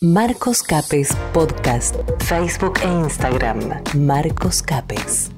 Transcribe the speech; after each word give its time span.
Marcos 0.00 0.62
Capes 0.62 1.08
Podcast, 1.32 1.96
Facebook 2.20 2.74
e 2.84 2.86
Instagram. 2.86 3.82
Marcos 3.96 4.62
Capes. 4.62 5.30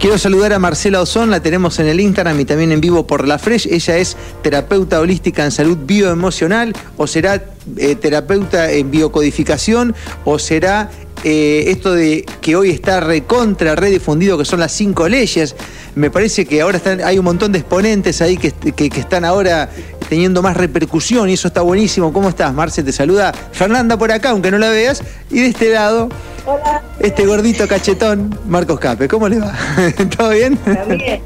Quiero 0.00 0.18
saludar 0.18 0.52
a 0.52 0.58
Marcela 0.58 1.00
Ozón, 1.00 1.30
la 1.30 1.38
tenemos 1.38 1.78
en 1.78 1.86
el 1.86 2.00
Instagram 2.00 2.40
y 2.40 2.44
también 2.44 2.72
en 2.72 2.80
vivo 2.80 3.06
por 3.06 3.28
La 3.28 3.38
Fresh. 3.38 3.68
Ella 3.68 3.98
es 3.98 4.16
terapeuta 4.42 4.98
holística 4.98 5.44
en 5.44 5.52
salud 5.52 5.78
bioemocional, 5.86 6.72
o 6.96 7.06
será 7.06 7.44
eh, 7.76 7.94
terapeuta 7.94 8.72
en 8.72 8.90
biocodificación, 8.90 9.94
o 10.24 10.40
será 10.40 10.90
eh, 11.22 11.66
esto 11.68 11.92
de 11.92 12.26
que 12.40 12.56
hoy 12.56 12.70
está 12.70 12.98
recontra, 12.98 13.76
redifundido, 13.76 14.36
que 14.36 14.44
son 14.44 14.58
las 14.58 14.72
cinco 14.72 15.08
leyes. 15.08 15.54
Me 15.94 16.10
parece 16.10 16.44
que 16.44 16.60
ahora 16.60 16.80
hay 17.04 17.20
un 17.20 17.24
montón 17.24 17.52
de 17.52 17.60
exponentes 17.60 18.20
ahí 18.20 18.36
que, 18.36 18.50
que 18.50 18.86
están 18.98 19.24
ahora 19.24 19.70
teniendo 20.12 20.42
más 20.42 20.58
repercusión 20.58 21.30
y 21.30 21.32
eso 21.32 21.48
está 21.48 21.62
buenísimo. 21.62 22.12
¿Cómo 22.12 22.28
estás, 22.28 22.52
Marce? 22.52 22.82
Te 22.82 22.92
saluda 22.92 23.32
Fernanda 23.52 23.96
por 23.96 24.12
acá, 24.12 24.28
aunque 24.28 24.50
no 24.50 24.58
la 24.58 24.68
veas. 24.68 25.02
Y 25.30 25.40
de 25.40 25.46
este 25.46 25.70
lado, 25.70 26.10
Hola. 26.44 26.82
este 27.00 27.24
gordito 27.24 27.66
cachetón, 27.66 28.38
Marcos 28.46 28.78
Cape. 28.78 29.08
¿Cómo 29.08 29.26
le 29.26 29.38
va? 29.38 29.54
¿Todo 30.18 30.28
bien? 30.28 30.58
También, 30.58 31.22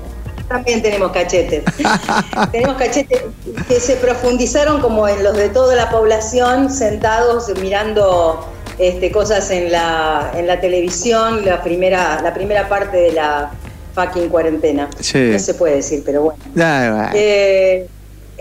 también 0.47 0.83
tenemos 0.83 1.11
cachetes. 1.11 1.65
tenemos 2.53 2.77
cachetes 2.77 3.23
que 3.67 3.81
se 3.81 3.97
profundizaron 3.97 4.81
como 4.81 5.09
en 5.09 5.25
los 5.25 5.37
de 5.37 5.49
toda 5.49 5.75
la 5.75 5.91
población, 5.91 6.71
sentados 6.71 7.51
mirando 7.61 8.49
este, 8.79 9.11
cosas 9.11 9.51
en 9.51 9.73
la, 9.73 10.31
en 10.37 10.47
la 10.47 10.61
televisión, 10.61 11.45
la 11.45 11.61
primera, 11.61 12.23
la 12.23 12.33
primera 12.33 12.69
parte 12.69 12.99
de 12.99 13.11
la 13.11 13.51
fucking 13.97 14.29
cuarentena. 14.29 14.89
Sí. 15.01 15.31
No 15.33 15.41
se 15.41 15.55
puede 15.55 15.75
decir, 15.75 16.05
pero 16.07 16.23
bueno. 16.23 16.39
Bueno. 16.55 17.11
Eh, 17.15 17.89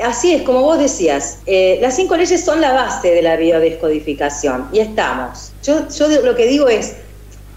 así 0.03 0.33
es, 0.33 0.41
como 0.43 0.61
vos 0.61 0.77
decías, 0.79 1.39
eh, 1.45 1.77
las 1.81 1.95
cinco 1.95 2.15
leyes 2.17 2.43
son 2.43 2.61
la 2.61 2.73
base 2.73 3.11
de 3.11 3.21
la 3.21 3.35
biodescodificación 3.37 4.69
y 4.73 4.79
estamos. 4.79 5.55
Yo, 5.61 5.87
yo 5.89 6.07
lo 6.21 6.35
que 6.35 6.47
digo 6.47 6.67
es, 6.67 6.95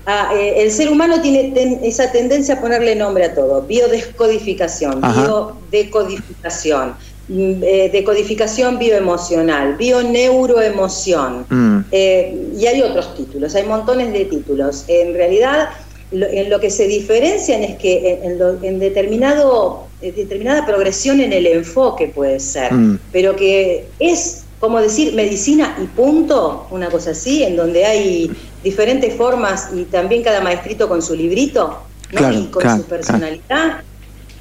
ah, 0.07 0.31
eh, 0.35 0.55
el 0.63 0.71
ser 0.71 0.91
humano 0.91 1.21
tiene 1.21 1.53
ten- 1.53 1.81
esa 1.83 2.11
tendencia 2.13 2.55
a 2.55 2.61
ponerle 2.61 2.95
nombre 2.95 3.25
a 3.25 3.35
todo, 3.35 3.67
biodescodificación, 3.67 5.05
Ajá. 5.05 5.23
biodecodificación, 5.71 6.97
mm, 7.29 7.63
eh, 7.63 7.91
decodificación 7.93 8.79
bioemocional, 8.79 9.77
bioneuroemoción. 9.77 11.47
Mm. 11.51 11.79
Y 11.91 12.67
hay 12.67 12.83
otros 12.83 13.15
títulos, 13.15 13.55
hay 13.55 13.65
montones 13.65 14.13
de 14.13 14.25
títulos. 14.27 14.85
En 14.89 15.15
realidad, 15.15 15.69
lo- 16.11 16.27
en 16.29 16.49
lo 16.51 16.59
que 16.61 16.71
se 16.71 16.87
diferencian 16.87 17.63
es 17.65 17.77
que 17.79 18.13
en, 18.13 18.33
en 18.33 18.39
lo- 18.39 18.63
en 18.63 18.79
determinado, 18.79 19.88
determinada 20.01 20.65
progresión 20.67 21.21
en 21.21 21.33
el 21.33 21.47
enfoque 21.47 22.09
puede 22.15 22.39
ser, 22.41 22.73
Mm. 22.73 22.99
pero 23.13 23.35
que 23.37 23.87
es 23.99 24.45
como 24.61 24.81
decir 24.81 25.15
medicina 25.15 25.77
y 25.81 25.87
punto, 25.87 26.67
una 26.71 26.89
cosa 26.89 27.11
así, 27.11 27.45
en 27.45 27.57
donde 27.57 27.85
hay 27.85 28.31
diferentes 28.65 29.15
formas 29.15 29.69
y 29.75 29.85
también 29.85 30.23
cada 30.25 30.41
maestrito 30.41 30.89
con 30.89 31.01
su 31.01 31.15
librito 31.15 31.83
¿no? 32.13 32.19
Claro, 32.19 32.39
y 32.39 32.47
con 32.47 32.63
claro, 32.63 32.79
su 32.79 32.85
personalidad, 32.89 33.83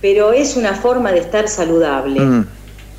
pero 0.02 0.32
es 0.32 0.56
una 0.56 0.74
forma 0.74 1.12
de 1.12 1.20
estar 1.20 1.48
saludable 1.50 2.20
Mm. 2.22 2.48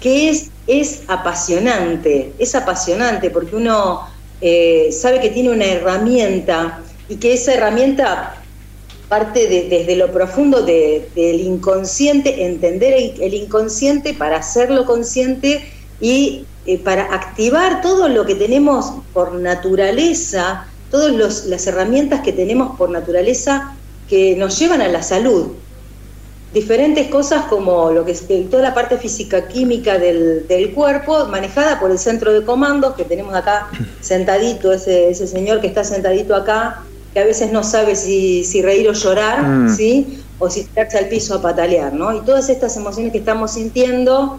que 0.00 0.28
es, 0.28 0.50
es 0.66 1.00
apasionante, 1.08 2.32
es 2.38 2.54
apasionante 2.54 3.30
porque 3.30 3.56
uno 3.56 4.02
eh, 4.40 4.90
sabe 4.92 5.20
que 5.20 5.30
tiene 5.30 5.50
una 5.50 5.64
herramienta 5.64 6.80
y 7.08 7.16
que 7.16 7.32
esa 7.32 7.54
herramienta 7.54 8.36
parte 9.08 9.46
de- 9.48 9.68
desde 9.68 9.96
lo 9.96 10.12
profundo 10.12 10.62
de- 10.62 11.08
del 11.14 11.40
inconsciente, 11.40 12.44
entender 12.44 12.94
el, 13.20 13.34
inconsciente 13.34 14.14
para 14.14 14.36
hacerlo 14.38 14.84
consciente 14.84 15.62
y 16.00 16.44
eh, 16.66 16.78
para 16.78 17.04
activar 17.14 17.80
todo 17.80 18.08
lo 18.08 18.26
que 18.26 18.34
tenemos 18.34 18.92
por 19.14 19.32
naturaleza, 19.34 20.66
todas 20.90 21.12
los- 21.12 21.46
las 21.46 21.66
herramientas 21.66 22.20
que 22.20 22.32
tenemos 22.32 22.76
por 22.76 22.90
naturaleza 22.90 23.74
que 24.08 24.36
nos 24.36 24.58
llevan 24.58 24.82
a 24.82 24.88
la 24.88 25.02
salud. 25.02 25.52
Diferentes 26.52 27.08
cosas 27.08 27.44
como 27.44 27.90
lo 27.90 28.04
que 28.06 28.12
es 28.12 28.26
de 28.26 28.42
toda 28.44 28.62
la 28.62 28.74
parte 28.74 28.96
física 28.96 29.48
química 29.48 29.98
del, 29.98 30.46
del 30.46 30.72
cuerpo 30.72 31.26
manejada 31.26 31.78
por 31.78 31.90
el 31.90 31.98
centro 31.98 32.32
de 32.32 32.42
comandos 32.44 32.94
que 32.94 33.04
tenemos 33.04 33.34
acá 33.34 33.68
sentadito 34.00 34.72
ese, 34.72 35.10
ese 35.10 35.26
señor 35.26 35.60
que 35.60 35.66
está 35.66 35.84
sentadito 35.84 36.34
acá 36.34 36.84
que 37.18 37.24
a 37.24 37.26
veces 37.26 37.50
no 37.50 37.64
sabe 37.64 37.96
si, 37.96 38.44
si 38.44 38.62
reír 38.62 38.88
o 38.88 38.92
llorar 38.92 39.42
Mm. 39.42 39.76
sí 39.76 40.22
o 40.38 40.48
si 40.48 40.62
tirarse 40.64 40.98
al 40.98 41.08
piso 41.08 41.34
a 41.34 41.42
patalear 41.42 41.92
no 41.92 42.16
y 42.16 42.20
todas 42.20 42.48
estas 42.48 42.76
emociones 42.76 43.10
que 43.10 43.18
estamos 43.18 43.54
sintiendo 43.54 44.38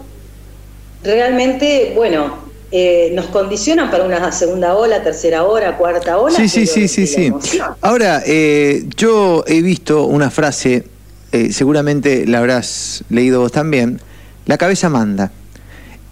realmente 1.04 1.92
bueno 1.94 2.48
eh, 2.72 3.10
nos 3.14 3.26
condicionan 3.26 3.90
para 3.90 4.04
una 4.04 4.30
segunda 4.30 4.76
ola, 4.76 5.02
tercera 5.02 5.42
ola, 5.42 5.76
cuarta 5.76 6.18
ola. 6.18 6.36
Sí, 6.36 6.48
sí, 6.48 6.66
sí, 6.68 6.86
sí, 6.86 7.04
sí. 7.04 7.32
Ahora, 7.80 8.22
eh, 8.24 8.84
yo 8.96 9.42
he 9.48 9.60
visto 9.60 10.04
una 10.04 10.30
frase, 10.30 10.84
eh, 11.32 11.52
seguramente 11.52 12.28
la 12.28 12.38
habrás 12.38 13.02
leído 13.10 13.40
vos 13.40 13.50
también, 13.50 14.00
la 14.46 14.56
cabeza 14.56 14.88
manda. 14.88 15.32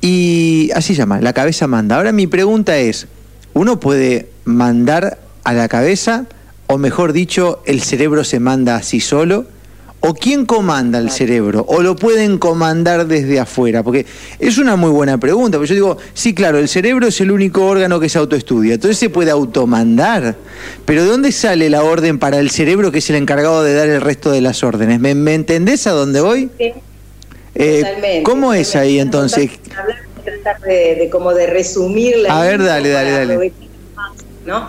Y 0.00 0.70
así 0.74 0.94
llama, 0.94 1.20
la 1.20 1.32
cabeza 1.32 1.68
manda. 1.68 1.94
Ahora 1.94 2.10
mi 2.10 2.26
pregunta 2.26 2.76
es, 2.76 3.06
¿uno 3.54 3.78
puede 3.78 4.28
mandar 4.44 5.18
a 5.44 5.52
la 5.52 5.68
cabeza? 5.68 6.26
O 6.68 6.76
mejor 6.76 7.12
dicho, 7.12 7.62
¿el 7.64 7.80
cerebro 7.82 8.24
se 8.24 8.40
manda 8.40 8.76
así 8.76 9.00
solo? 9.00 9.46
¿O 10.00 10.14
quién 10.14 10.46
comanda 10.46 10.98
el 10.98 11.10
cerebro? 11.10 11.64
¿O 11.66 11.82
lo 11.82 11.96
pueden 11.96 12.38
comandar 12.38 13.06
desde 13.06 13.40
afuera? 13.40 13.82
Porque 13.82 14.06
es 14.38 14.58
una 14.58 14.76
muy 14.76 14.90
buena 14.90 15.18
pregunta. 15.18 15.58
Porque 15.58 15.70
yo 15.70 15.74
digo, 15.74 15.96
sí, 16.14 16.34
claro, 16.34 16.58
el 16.58 16.68
cerebro 16.68 17.08
es 17.08 17.20
el 17.20 17.32
único 17.32 17.64
órgano 17.66 17.98
que 17.98 18.08
se 18.08 18.18
autoestudia. 18.18 18.74
Entonces 18.74 18.98
se 18.98 19.10
puede 19.10 19.30
automandar. 19.30 20.36
Pero 20.84 21.02
¿de 21.02 21.08
dónde 21.08 21.32
sale 21.32 21.68
la 21.68 21.82
orden 21.82 22.18
para 22.18 22.38
el 22.38 22.50
cerebro 22.50 22.92
que 22.92 22.98
es 22.98 23.10
el 23.10 23.16
encargado 23.16 23.64
de 23.64 23.74
dar 23.74 23.88
el 23.88 24.00
resto 24.00 24.30
de 24.30 24.40
las 24.40 24.62
órdenes? 24.62 25.00
¿Me, 25.00 25.14
me 25.14 25.34
entendés 25.34 25.86
a 25.86 25.92
dónde 25.92 26.20
voy? 26.20 26.50
Sí. 26.58 26.72
Eh, 27.54 27.78
Totalmente, 27.80 28.22
¿Cómo 28.22 28.52
es 28.54 28.76
ahí 28.76 29.00
entonces? 29.00 29.50
Hablar, 29.76 29.96
tratar 30.22 30.60
de, 30.60 30.94
de 30.94 31.10
como 31.10 31.32
de 31.34 31.46
resumir 31.48 32.18
la 32.18 32.38
A 32.38 32.44
ver, 32.44 32.62
dale, 32.62 32.90
dale, 32.90 33.10
dale. 33.10 33.52
¿no? 34.46 34.68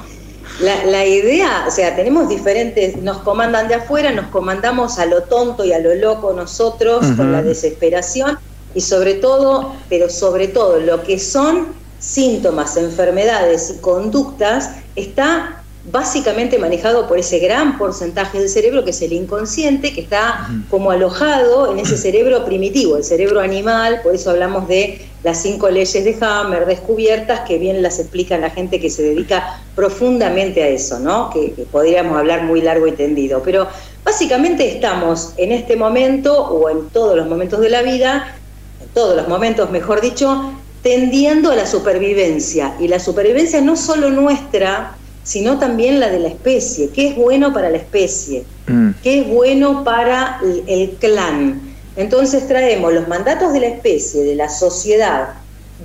La, 0.61 0.83
la 0.85 1.05
idea, 1.05 1.65
o 1.67 1.71
sea, 1.71 1.95
tenemos 1.95 2.27
diferentes, 2.27 2.97
nos 2.97 3.19
comandan 3.19 3.67
de 3.67 3.75
afuera, 3.75 4.11
nos 4.11 4.27
comandamos 4.27 4.99
a 4.99 5.05
lo 5.05 5.23
tonto 5.23 5.63
y 5.63 5.71
a 5.71 5.79
lo 5.79 5.95
loco 5.95 6.33
nosotros 6.33 7.05
con 7.15 7.31
la 7.31 7.41
desesperación 7.41 8.37
y 8.75 8.81
sobre 8.81 9.15
todo, 9.15 9.73
pero 9.89 10.09
sobre 10.09 10.47
todo 10.49 10.79
lo 10.79 11.03
que 11.03 11.17
son 11.17 11.79
síntomas, 11.99 12.77
enfermedades 12.77 13.73
y 13.75 13.81
conductas 13.81 14.71
está 14.95 15.58
básicamente 15.91 16.57
manejado 16.59 17.07
por 17.07 17.17
ese 17.17 17.39
gran 17.39 17.77
porcentaje 17.77 18.39
del 18.39 18.49
cerebro 18.49 18.83
que 18.83 18.91
es 18.91 19.01
el 19.01 19.13
inconsciente, 19.13 19.93
que 19.93 20.01
está 20.01 20.47
como 20.69 20.91
alojado 20.91 21.71
en 21.71 21.79
ese 21.79 21.97
cerebro 21.97 22.45
primitivo, 22.45 22.97
el 22.97 23.03
cerebro 23.03 23.39
animal, 23.39 24.01
por 24.03 24.15
eso 24.15 24.29
hablamos 24.29 24.67
de 24.67 25.01
las 25.23 25.41
cinco 25.41 25.69
leyes 25.69 26.03
de 26.03 26.17
Hammer 26.21 26.65
descubiertas, 26.65 27.41
que 27.41 27.57
bien 27.57 27.81
las 27.81 27.99
explica 27.99 28.37
la 28.37 28.49
gente 28.49 28.79
que 28.79 28.89
se 28.89 29.03
dedica 29.03 29.61
profundamente 29.75 30.63
a 30.63 30.67
eso, 30.67 30.99
¿no? 30.99 31.29
Que, 31.29 31.53
que 31.53 31.63
podríamos 31.63 32.17
hablar 32.17 32.43
muy 32.43 32.61
largo 32.61 32.87
y 32.87 32.93
tendido. 32.93 33.41
Pero 33.43 33.67
básicamente 34.03 34.69
estamos 34.69 35.33
en 35.37 35.51
este 35.51 35.75
momento 35.75 36.41
o 36.41 36.69
en 36.69 36.89
todos 36.89 37.17
los 37.17 37.27
momentos 37.27 37.59
de 37.59 37.69
la 37.69 37.81
vida, 37.81 38.35
en 38.81 38.87
todos 38.89 39.15
los 39.15 39.27
momentos, 39.27 39.69
mejor 39.71 39.99
dicho, 40.01 40.53
tendiendo 40.81 41.51
a 41.51 41.55
la 41.55 41.65
supervivencia. 41.65 42.75
Y 42.79 42.87
la 42.87 42.99
supervivencia 42.99 43.61
no 43.61 43.75
solo 43.75 44.09
nuestra, 44.09 44.95
sino 45.23 45.59
también 45.59 45.99
la 45.99 46.09
de 46.09 46.19
la 46.19 46.29
especie. 46.29 46.89
¿Qué 46.89 47.09
es 47.09 47.15
bueno 47.15 47.53
para 47.53 47.69
la 47.69 47.77
especie? 47.77 48.43
Mm. 48.67 48.91
¿Qué 49.03 49.21
es 49.21 49.27
bueno 49.27 49.83
para 49.83 50.39
el, 50.43 50.63
el 50.67 50.89
clan? 50.97 51.61
Entonces 51.95 52.47
traemos 52.47 52.93
los 52.93 53.07
mandatos 53.07 53.53
de 53.53 53.59
la 53.59 53.67
especie, 53.67 54.23
de 54.23 54.35
la 54.35 54.49
sociedad, 54.49 55.33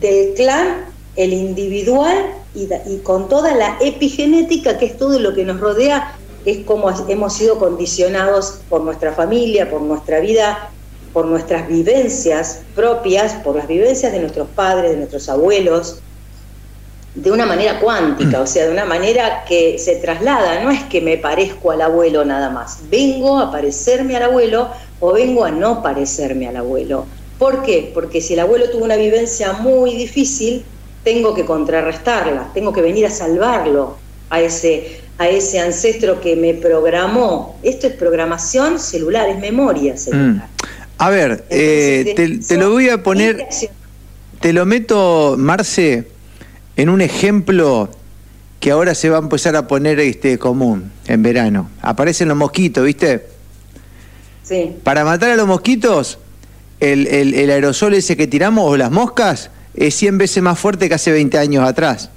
del 0.00 0.34
clan, 0.34 0.84
el 1.16 1.32
individual 1.32 2.16
y 2.54 2.98
con 2.98 3.28
toda 3.28 3.54
la 3.54 3.78
epigenética, 3.80 4.78
que 4.78 4.86
es 4.86 4.96
todo 4.96 5.18
lo 5.18 5.34
que 5.34 5.44
nos 5.44 5.58
rodea, 5.60 6.16
es 6.44 6.58
como 6.58 6.90
hemos 7.08 7.34
sido 7.34 7.58
condicionados 7.58 8.60
por 8.68 8.82
nuestra 8.82 9.12
familia, 9.12 9.70
por 9.70 9.80
nuestra 9.80 10.20
vida, 10.20 10.70
por 11.12 11.26
nuestras 11.26 11.68
vivencias 11.68 12.60
propias, 12.74 13.32
por 13.44 13.56
las 13.56 13.66
vivencias 13.66 14.12
de 14.12 14.20
nuestros 14.20 14.48
padres, 14.48 14.92
de 14.92 14.96
nuestros 14.98 15.28
abuelos, 15.28 16.00
de 17.14 17.30
una 17.30 17.46
manera 17.46 17.78
cuántica, 17.78 18.40
o 18.40 18.46
sea, 18.46 18.66
de 18.66 18.72
una 18.72 18.84
manera 18.84 19.44
que 19.44 19.78
se 19.78 19.96
traslada, 19.96 20.62
no 20.62 20.70
es 20.70 20.82
que 20.84 21.00
me 21.00 21.16
parezco 21.16 21.70
al 21.70 21.80
abuelo 21.80 22.24
nada 22.24 22.50
más, 22.50 22.78
vengo 22.90 23.38
a 23.38 23.52
parecerme 23.52 24.16
al 24.16 24.24
abuelo 24.24 24.68
o 24.98 25.12
vengo 25.12 25.44
a 25.44 25.50
no 25.50 25.82
parecerme 25.82 26.48
al 26.48 26.56
abuelo. 26.56 27.06
¿Por 27.38 27.62
qué? 27.62 27.90
Porque 27.94 28.20
si 28.20 28.34
el 28.34 28.40
abuelo 28.40 28.68
tuvo 28.70 28.84
una 28.84 28.96
vivencia 28.96 29.52
muy 29.52 29.94
difícil, 29.94 30.64
tengo 31.04 31.34
que 31.34 31.44
contrarrestarla, 31.44 32.50
tengo 32.52 32.72
que 32.72 32.80
venir 32.80 33.06
a 33.06 33.10
salvarlo 33.10 33.96
a 34.30 34.40
ese, 34.40 35.00
a 35.18 35.28
ese 35.28 35.60
ancestro 35.60 36.20
que 36.20 36.34
me 36.34 36.54
programó. 36.54 37.58
Esto 37.62 37.86
es 37.86 37.92
programación 37.92 38.80
celular, 38.80 39.28
es 39.28 39.38
memoria 39.38 39.96
celular. 39.96 40.48
A 40.98 41.10
ver, 41.10 41.44
eh, 41.50 42.14
te, 42.16 42.38
te 42.38 42.56
lo 42.56 42.70
voy 42.70 42.88
a 42.88 43.02
poner, 43.02 43.46
te 44.40 44.52
lo 44.52 44.64
meto, 44.64 45.34
Marce, 45.36 46.13
en 46.76 46.88
un 46.88 47.00
ejemplo 47.00 47.90
que 48.60 48.70
ahora 48.70 48.94
se 48.94 49.10
va 49.10 49.18
a 49.18 49.20
empezar 49.20 49.56
a 49.56 49.66
poner 49.68 50.00
este 50.00 50.38
común 50.38 50.90
en 51.06 51.22
verano. 51.22 51.70
Aparecen 51.82 52.28
los 52.28 52.36
mosquitos, 52.36 52.84
¿viste? 52.84 53.26
Sí. 54.42 54.72
Para 54.82 55.04
matar 55.04 55.30
a 55.30 55.36
los 55.36 55.46
mosquitos, 55.46 56.18
el, 56.80 57.06
el- 57.06 57.34
el 57.34 57.50
aerosol 57.50 57.94
ese 57.94 58.16
que 58.16 58.26
tiramos 58.26 58.64
o 58.70 58.76
las 58.76 58.90
moscas 58.90 59.50
es 59.74 59.94
100 59.96 60.18
veces 60.18 60.42
más 60.42 60.58
fuerte 60.58 60.88
que 60.88 60.94
hace 60.94 61.12
20 61.12 61.38
años 61.38 61.66
atrás. 61.66 62.10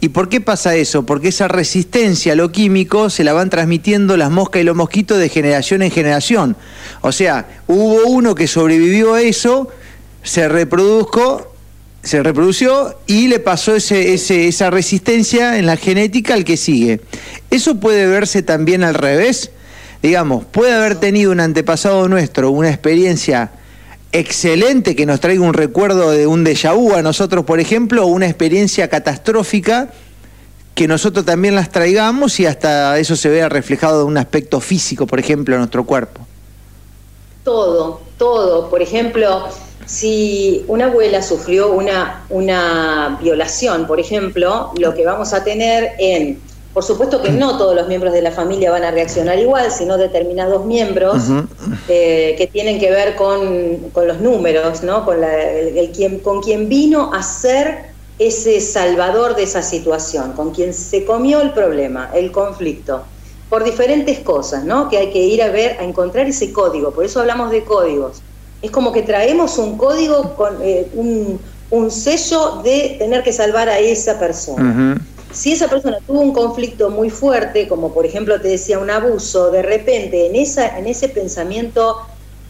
¿Y 0.00 0.10
por 0.10 0.28
qué 0.28 0.40
pasa 0.40 0.76
eso? 0.76 1.04
Porque 1.04 1.28
esa 1.28 1.48
resistencia 1.48 2.34
a 2.34 2.36
lo 2.36 2.52
químico 2.52 3.10
se 3.10 3.24
la 3.24 3.32
van 3.32 3.50
transmitiendo 3.50 4.16
las 4.16 4.30
moscas 4.30 4.62
y 4.62 4.64
los 4.64 4.76
mosquitos 4.76 5.18
de 5.18 5.28
generación 5.28 5.82
en 5.82 5.90
generación. 5.90 6.56
O 7.00 7.10
sea, 7.10 7.48
hubo 7.66 8.06
uno 8.06 8.34
que 8.36 8.46
sobrevivió 8.46 9.14
a 9.14 9.22
eso, 9.22 9.68
se 10.22 10.48
reprodujo, 10.48 11.52
se 12.08 12.22
reprodució 12.22 12.98
y 13.06 13.28
le 13.28 13.38
pasó 13.38 13.76
ese, 13.76 14.14
ese- 14.14 14.48
esa 14.48 14.70
resistencia 14.70 15.58
en 15.58 15.66
la 15.66 15.76
genética 15.76 16.34
al 16.34 16.44
que 16.44 16.56
sigue. 16.56 17.00
Eso 17.50 17.76
puede 17.76 18.06
verse 18.06 18.42
también 18.42 18.82
al 18.82 18.94
revés. 18.94 19.50
Digamos, 20.02 20.44
puede 20.44 20.72
haber 20.72 20.96
tenido 20.96 21.30
un 21.32 21.40
antepasado 21.40 22.08
nuestro 22.08 22.50
una 22.50 22.68
experiencia 22.70 23.50
excelente 24.10 24.96
que 24.96 25.04
nos 25.06 25.20
traiga 25.20 25.42
un 25.42 25.52
recuerdo 25.54 26.10
de 26.10 26.26
un 26.26 26.44
déjà 26.44 26.72
vu 26.74 26.94
a 26.94 27.02
nosotros, 27.02 27.44
por 27.44 27.60
ejemplo, 27.60 28.04
o 28.04 28.06
una 28.06 28.26
experiencia 28.26 28.88
catastrófica 28.88 29.90
que 30.74 30.88
nosotros 30.88 31.24
también 31.26 31.54
las 31.56 31.70
traigamos 31.70 32.38
y 32.40 32.46
hasta 32.46 32.98
eso 32.98 33.16
se 33.16 33.28
vea 33.28 33.48
reflejado 33.48 34.02
en 34.02 34.08
un 34.08 34.16
aspecto 34.18 34.60
físico, 34.60 35.06
por 35.06 35.18
ejemplo, 35.18 35.54
en 35.56 35.60
nuestro 35.60 35.84
cuerpo. 35.84 36.20
Todo, 37.44 38.00
todo. 38.16 38.70
Por 38.70 38.80
ejemplo, 38.82 39.48
si 39.88 40.64
una 40.68 40.86
abuela 40.86 41.22
sufrió 41.22 41.72
una, 41.72 42.26
una 42.28 43.18
violación, 43.22 43.86
por 43.86 43.98
ejemplo, 44.00 44.70
lo 44.76 44.94
que 44.94 45.04
vamos 45.06 45.32
a 45.32 45.42
tener 45.44 45.92
en, 45.98 46.44
por 46.72 46.84
supuesto 46.84 47.22
que 47.22 47.32
no 47.32 47.56
todos 47.56 47.74
los 47.74 47.88
miembros 47.88 48.12
de 48.12 48.20
la 48.22 48.30
familia 48.32 48.70
van 48.70 48.84
a 48.84 48.90
reaccionar 48.90 49.38
igual, 49.38 49.70
sino 49.72 49.96
determinados 49.96 50.66
miembros 50.66 51.38
eh, 51.86 52.34
que 52.36 52.48
tienen 52.48 52.78
que 52.78 52.90
ver 52.90 53.16
con, 53.16 53.90
con 53.90 54.06
los 54.06 54.20
números, 54.20 54.82
¿no? 54.82 55.04
con, 55.06 55.20
la- 55.22 55.50
el- 55.52 55.78
el 55.78 55.90
quien, 55.92 56.20
con 56.20 56.42
quien 56.42 56.68
vino 56.68 57.10
a 57.14 57.22
ser 57.22 57.96
ese 58.18 58.60
salvador 58.60 59.36
de 59.36 59.44
esa 59.44 59.62
situación, 59.62 60.34
con 60.34 60.52
quien 60.52 60.74
se 60.74 61.04
comió 61.06 61.40
el 61.40 61.52
problema, 61.54 62.10
el 62.12 62.30
conflicto, 62.32 63.08
por 63.48 63.64
diferentes 63.64 64.18
cosas, 64.20 64.64
¿no? 64.64 64.88
Que 64.90 64.98
hay 64.98 65.10
que 65.10 65.20
ir 65.20 65.42
a 65.42 65.48
ver, 65.50 65.78
a 65.80 65.84
encontrar 65.84 66.26
ese 66.28 66.52
código, 66.52 66.92
por 66.92 67.04
eso 67.06 67.20
hablamos 67.20 67.50
de 67.50 67.64
códigos. 67.64 68.24
Es 68.60 68.70
como 68.70 68.92
que 68.92 69.02
traemos 69.02 69.58
un 69.58 69.76
código 69.78 70.34
con 70.36 70.62
eh, 70.62 70.90
un, 70.92 71.42
un 71.70 71.90
sello 71.90 72.60
de 72.62 72.96
tener 72.98 73.22
que 73.22 73.32
salvar 73.32 73.68
a 73.68 73.78
esa 73.78 74.18
persona. 74.18 74.82
Si 75.30 75.52
esa 75.52 75.68
persona 75.68 75.98
tuvo 76.06 76.20
un 76.22 76.32
conflicto 76.32 76.90
muy 76.90 77.10
fuerte, 77.10 77.68
como 77.68 77.92
por 77.94 78.06
ejemplo 78.06 78.40
te 78.40 78.48
decía 78.48 78.78
un 78.78 78.90
abuso, 78.90 79.50
de 79.50 79.62
repente 79.62 80.26
en, 80.26 80.34
esa, 80.36 80.78
en 80.78 80.86
ese 80.86 81.10
pensamiento 81.10 81.96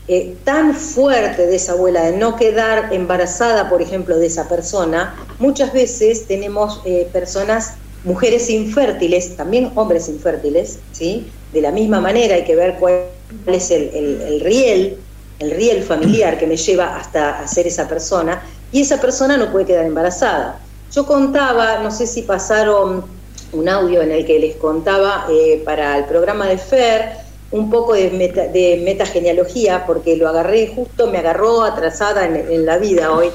eh, 0.06 0.40
tan 0.44 0.74
fuerte 0.74 1.46
de 1.46 1.56
esa 1.56 1.72
abuela, 1.72 2.04
de 2.10 2.16
no 2.16 2.36
quedar 2.36 2.92
embarazada, 2.94 3.68
por 3.68 3.82
ejemplo, 3.82 4.16
de 4.18 4.26
esa 4.26 4.48
persona, 4.48 5.34
muchas 5.38 5.72
veces 5.72 6.26
tenemos 6.26 6.80
eh, 6.86 7.10
personas, 7.12 7.80
mujeres 8.02 8.48
infértiles, 8.48 9.36
también 9.36 9.72
hombres 9.76 10.08
infértiles, 10.08 10.86
¿sí? 10.90 11.34
De 11.50 11.60
la 11.60 11.72
misma 11.72 12.00
manera 12.00 12.36
hay 12.36 12.44
que 12.44 12.56
ver 12.56 12.78
cuál 12.78 13.12
es 13.46 13.70
el, 13.70 13.90
el- 13.94 14.22
el 14.22 14.40
riel, 14.40 15.07
el 15.38 15.50
riel 15.52 15.82
familiar 15.82 16.38
que 16.38 16.46
me 16.46 16.56
lleva 16.56 16.96
hasta 16.96 17.40
a 17.40 17.46
ser 17.48 17.66
esa 17.66 17.88
persona, 17.88 18.42
y 18.72 18.82
esa 18.82 19.00
persona 19.00 19.36
no 19.36 19.50
puede 19.50 19.66
quedar 19.66 19.86
embarazada. 19.86 20.60
Yo 20.92 21.06
contaba, 21.06 21.78
no 21.78 21.90
sé 21.90 22.06
si 22.06 22.22
pasaron 22.22 23.04
un 23.52 23.68
audio 23.68 24.02
en 24.02 24.10
el 24.10 24.26
que 24.26 24.38
les 24.38 24.56
contaba 24.56 25.26
eh, 25.30 25.62
para 25.64 25.98
el 25.98 26.04
programa 26.04 26.46
de 26.46 26.58
FER 26.58 27.28
un 27.50 27.70
poco 27.70 27.94
de, 27.94 28.10
meta, 28.10 28.46
de 28.48 28.82
metagenealogía, 28.84 29.86
porque 29.86 30.16
lo 30.16 30.28
agarré 30.28 30.66
justo, 30.74 31.06
me 31.06 31.18
agarró 31.18 31.62
atrasada 31.62 32.26
en 32.26 32.66
la 32.66 32.76
vida 32.76 33.10
hoy. 33.10 33.30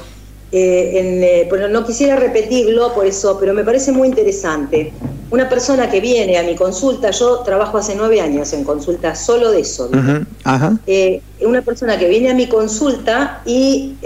Eh, 0.56 1.00
en, 1.00 1.24
eh, 1.24 1.46
bueno, 1.48 1.66
no 1.66 1.84
quisiera 1.84 2.14
repetirlo 2.14 2.94
por 2.94 3.04
eso, 3.06 3.36
pero 3.40 3.52
me 3.54 3.64
parece 3.64 3.90
muy 3.90 4.06
interesante. 4.06 4.92
Una 5.32 5.48
persona 5.48 5.90
que 5.90 5.98
viene 5.98 6.38
a 6.38 6.44
mi 6.44 6.54
consulta, 6.54 7.10
yo 7.10 7.40
trabajo 7.40 7.78
hace 7.78 7.96
nueve 7.96 8.20
años 8.20 8.52
en 8.52 8.62
consulta 8.62 9.16
solo 9.16 9.50
de 9.50 9.60
eso, 9.62 9.90
eh, 10.86 11.20
una 11.40 11.60
persona 11.62 11.98
que 11.98 12.08
viene 12.08 12.30
a 12.30 12.34
mi 12.34 12.46
consulta 12.46 13.42
y 13.44 13.96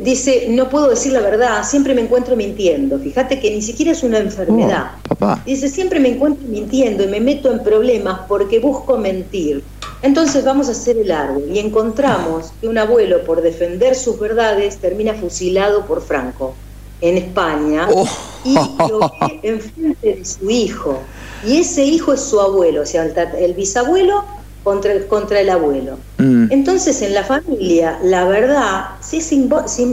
dice, 0.00 0.46
no 0.50 0.68
puedo 0.68 0.88
decir 0.88 1.10
la 1.10 1.22
verdad, 1.22 1.64
siempre 1.64 1.92
me 1.92 2.02
encuentro 2.02 2.36
mintiendo. 2.36 3.00
Fíjate 3.00 3.40
que 3.40 3.50
ni 3.50 3.62
siquiera 3.62 3.90
es 3.90 4.04
una 4.04 4.18
enfermedad. 4.18 4.92
Oh, 4.96 5.08
papá. 5.08 5.42
Dice, 5.44 5.68
siempre 5.68 5.98
me 5.98 6.10
encuentro 6.10 6.46
mintiendo 6.46 7.02
y 7.02 7.08
me 7.08 7.18
meto 7.18 7.50
en 7.50 7.64
problemas 7.64 8.20
porque 8.28 8.60
busco 8.60 8.96
mentir. 8.96 9.64
Entonces 10.02 10.44
vamos 10.44 10.68
a 10.68 10.72
hacer 10.72 10.96
el 10.96 11.10
árbol 11.10 11.44
y 11.52 11.58
encontramos 11.58 12.52
que 12.60 12.68
un 12.68 12.78
abuelo 12.78 13.22
por 13.24 13.42
defender 13.42 13.94
sus 13.94 14.18
verdades 14.18 14.78
termina 14.78 15.14
fusilado 15.14 15.84
por 15.84 16.00
Franco 16.02 16.54
en 17.00 17.18
España 17.18 17.88
Oh. 17.90 18.08
y 18.44 18.54
lo 18.54 19.00
ve 19.00 19.40
enfrente 19.42 20.16
de 20.16 20.24
su 20.24 20.50
hijo. 20.50 21.00
Y 21.46 21.58
ese 21.58 21.84
hijo 21.84 22.12
es 22.12 22.20
su 22.20 22.40
abuelo, 22.40 22.82
o 22.82 22.86
sea, 22.86 23.04
el, 23.04 23.54
bisabuelo 23.54 24.24
contra 24.62 24.92
el, 24.92 25.06
contra 25.06 25.40
el 25.40 25.50
abuelo. 25.50 25.98
Mm. 26.18 26.46
Entonces 26.50 27.02
en 27.02 27.14
la 27.14 27.24
familia 27.24 27.98
la 28.02 28.24
verdad 28.24 28.84
sí 29.00 29.18
es 29.18 29.26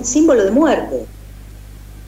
símbolo 0.04 0.44
de 0.44 0.52
muerte. 0.52 1.06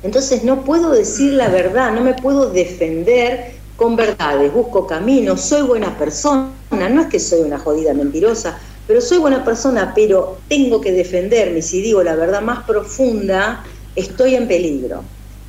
Entonces 0.03 0.43
no 0.43 0.63
puedo 0.63 0.91
decir 0.91 1.33
la 1.33 1.49
verdad, 1.49 1.91
no 1.91 2.01
me 2.01 2.13
puedo 2.13 2.49
defender 2.49 3.58
con 3.79 3.95
verdades, 3.95 4.51
busco 4.53 4.85
caminos, 4.85 5.39
soy 5.39 5.61
buena 5.61 5.97
persona, 5.97 6.51
no 6.69 7.01
es 7.01 7.07
que 7.07 7.17
soy 7.17 7.39
una 7.39 7.57
jodida 7.57 7.93
mentirosa, 7.93 8.59
pero 8.85 8.99
soy 8.99 9.19
buena 9.19 9.45
persona, 9.45 9.93
pero 9.95 10.39
tengo 10.49 10.81
que 10.81 10.91
defenderme, 10.91 11.61
si 11.61 11.81
digo 11.81 12.03
la 12.03 12.15
verdad 12.15 12.41
más 12.41 12.65
profunda, 12.65 13.63
estoy 13.95 14.35
en 14.35 14.49
peligro. 14.49 15.01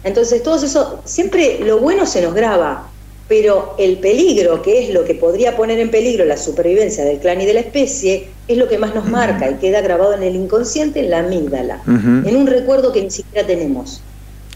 Entonces 0.05 0.44
todo 0.44 0.65
eso, 0.65 1.00
siempre 1.05 1.59
lo 1.59 1.81
bueno 1.81 2.06
se 2.06 2.23
nos 2.23 2.32
graba, 2.32 2.87
pero 3.27 3.75
el 3.79 3.99
peligro, 3.99 4.62
que 4.62 4.85
es 4.85 4.94
lo 4.94 5.05
que 5.05 5.17
podría 5.17 5.56
poner 5.56 5.81
en 5.81 5.91
peligro 5.91 6.25
la 6.25 6.37
supervivencia 6.37 7.05
del 7.05 7.19
clan 7.19 7.41
y 7.41 7.47
de 7.47 7.55
la 7.55 7.61
especie, 7.61 8.29
es 8.47 8.56
lo 8.56 8.69
que 8.69 8.79
más 8.79 8.94
nos 8.94 9.09
marca 9.09 9.50
y 9.50 9.55
queda 9.55 9.81
grabado 9.81 10.15
en 10.15 10.23
el 10.23 10.37
inconsciente, 10.37 11.00
en 11.00 11.11
la 11.11 11.19
amígdala, 11.19 11.83
en 11.87 12.37
un 12.37 12.47
recuerdo 12.47 12.93
que 12.93 13.03
ni 13.03 13.11
siquiera 13.11 13.44
tenemos. 13.44 14.00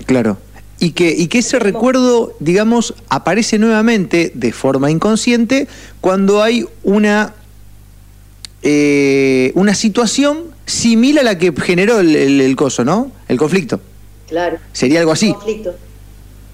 Claro. 0.06 0.38
Y 0.80 0.90
que, 0.90 1.10
y 1.16 1.28
que 1.28 1.38
ese 1.38 1.58
recuerdo, 1.58 2.34
digamos, 2.40 2.94
aparece 3.08 3.58
nuevamente 3.58 4.32
de 4.34 4.52
forma 4.52 4.90
inconsciente 4.90 5.68
cuando 6.00 6.42
hay 6.42 6.66
una, 6.82 7.32
eh, 8.62 9.52
una 9.54 9.74
situación 9.74 10.44
similar 10.66 11.22
a 11.22 11.32
la 11.32 11.38
que 11.38 11.52
generó 11.52 12.00
el, 12.00 12.14
el- 12.16 12.40
el 12.40 12.56
coso, 12.56 12.84
¿no? 12.84 13.12
El 13.28 13.36
conflicto. 13.38 13.80
Claro. 14.28 14.58
Sería 14.72 15.00
algo 15.00 15.12
así. 15.12 15.32
Conflicto. 15.32 15.74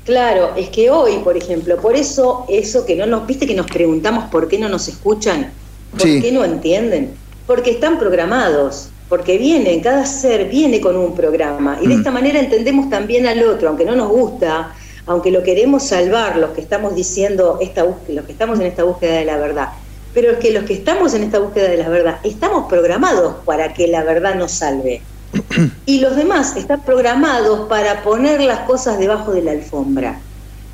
Claro, 0.05 0.55
es 0.57 0.71
que 0.71 0.91
hoy, 0.91 1.19
por 1.23 1.37
ejemplo, 1.37 1.77
por 1.81 1.95
eso, 1.95 2.45
eso 2.49 2.85
que 2.85 2.97
no 2.97 3.07
nos, 3.07 3.27
viste 3.27 3.47
que 3.47 3.55
nos 3.55 3.67
preguntamos 3.67 4.25
por 4.31 4.49
qué 4.49 4.59
no 4.59 4.69
nos 4.69 4.89
escuchan, 4.89 5.53
por 5.93 6.03
Sí. 6.03 6.21
qué 6.21 6.33
no 6.33 6.45
entienden, 6.45 7.13
porque 7.47 7.71
están 7.71 7.99
programados, 7.99 8.89
porque 9.11 9.37
vienen, 9.37 9.81
cada 9.81 10.07
ser 10.07 10.49
viene 10.49 10.81
con 10.81 10.97
un 10.97 11.15
programa, 11.15 11.79
y 11.83 11.89
de 11.89 11.97
Mm. 11.97 11.99
esta 11.99 12.11
manera 12.13 12.39
entendemos 12.39 12.89
también 12.89 13.27
al 13.27 13.43
otro, 13.43 13.69
aunque 13.69 13.85
no 13.85 13.97
nos 13.97 14.09
gusta, 14.09 14.73
aunque 15.07 15.33
lo 15.33 15.43
queremos 15.43 15.83
salvar, 15.83 16.37
los 16.37 16.51
que 16.51 16.61
estamos 16.61 16.95
diciendo 16.95 17.59
esta 17.61 17.83
búsqueda, 17.83 18.15
los 18.17 18.25
que 18.27 18.33
estamos 18.33 18.61
en 18.61 18.67
esta 18.67 18.85
búsqueda 18.85 19.17
de 19.17 19.25
la 19.25 19.37
verdad. 19.37 19.71
Pero 20.15 20.31
es 20.31 20.39
que 20.39 20.53
los 20.53 20.65
que 20.65 20.75
estamos 20.75 21.13
en 21.15 21.25
esta 21.25 21.41
búsqueda 21.41 21.69
de 21.69 21.77
la 21.77 21.89
verdad, 21.89 22.19
estamos 22.23 22.69
programados 22.69 23.35
para 23.45 23.75
que 23.75 23.89
la 23.89 24.05
verdad 24.05 24.37
nos 24.37 24.53
salve. 24.53 25.03
Y 25.87 25.99
los 26.01 26.15
demás 26.15 26.57
están 26.57 26.85
programados 26.85 27.69
para 27.69 28.03
poner 28.03 28.41
las 28.41 28.61
cosas 28.61 28.99
debajo 28.99 29.33
de 29.33 29.43
la 29.43 29.53
alfombra. 29.53 30.21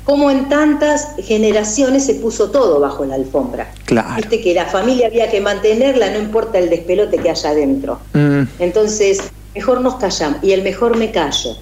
Como 0.07 0.31
en 0.31 0.47
tantas 0.47 1.15
generaciones 1.17 2.05
se 2.05 2.15
puso 2.15 2.49
todo 2.49 2.79
bajo 2.79 3.03
la 3.03 3.15
alfombra. 3.15 3.73
Claro. 3.85 4.15
Viste 4.15 4.39
que 4.41 4.53
la 4.53 4.65
familia 4.65 5.07
había 5.07 5.29
que 5.29 5.41
mantenerla, 5.41 6.09
no 6.11 6.19
importa 6.19 6.57
el 6.59 6.69
despelote 6.69 7.17
que 7.17 7.29
haya 7.29 7.49
adentro. 7.49 7.99
Mm, 8.13 8.43
Entonces, 8.59 9.19
mejor 9.53 9.81
nos 9.81 9.95
callamos. 9.95 10.41
Y 10.41 10.53
el 10.53 10.63
mejor 10.63 10.95
me 10.95 11.11
callo. 11.11 11.57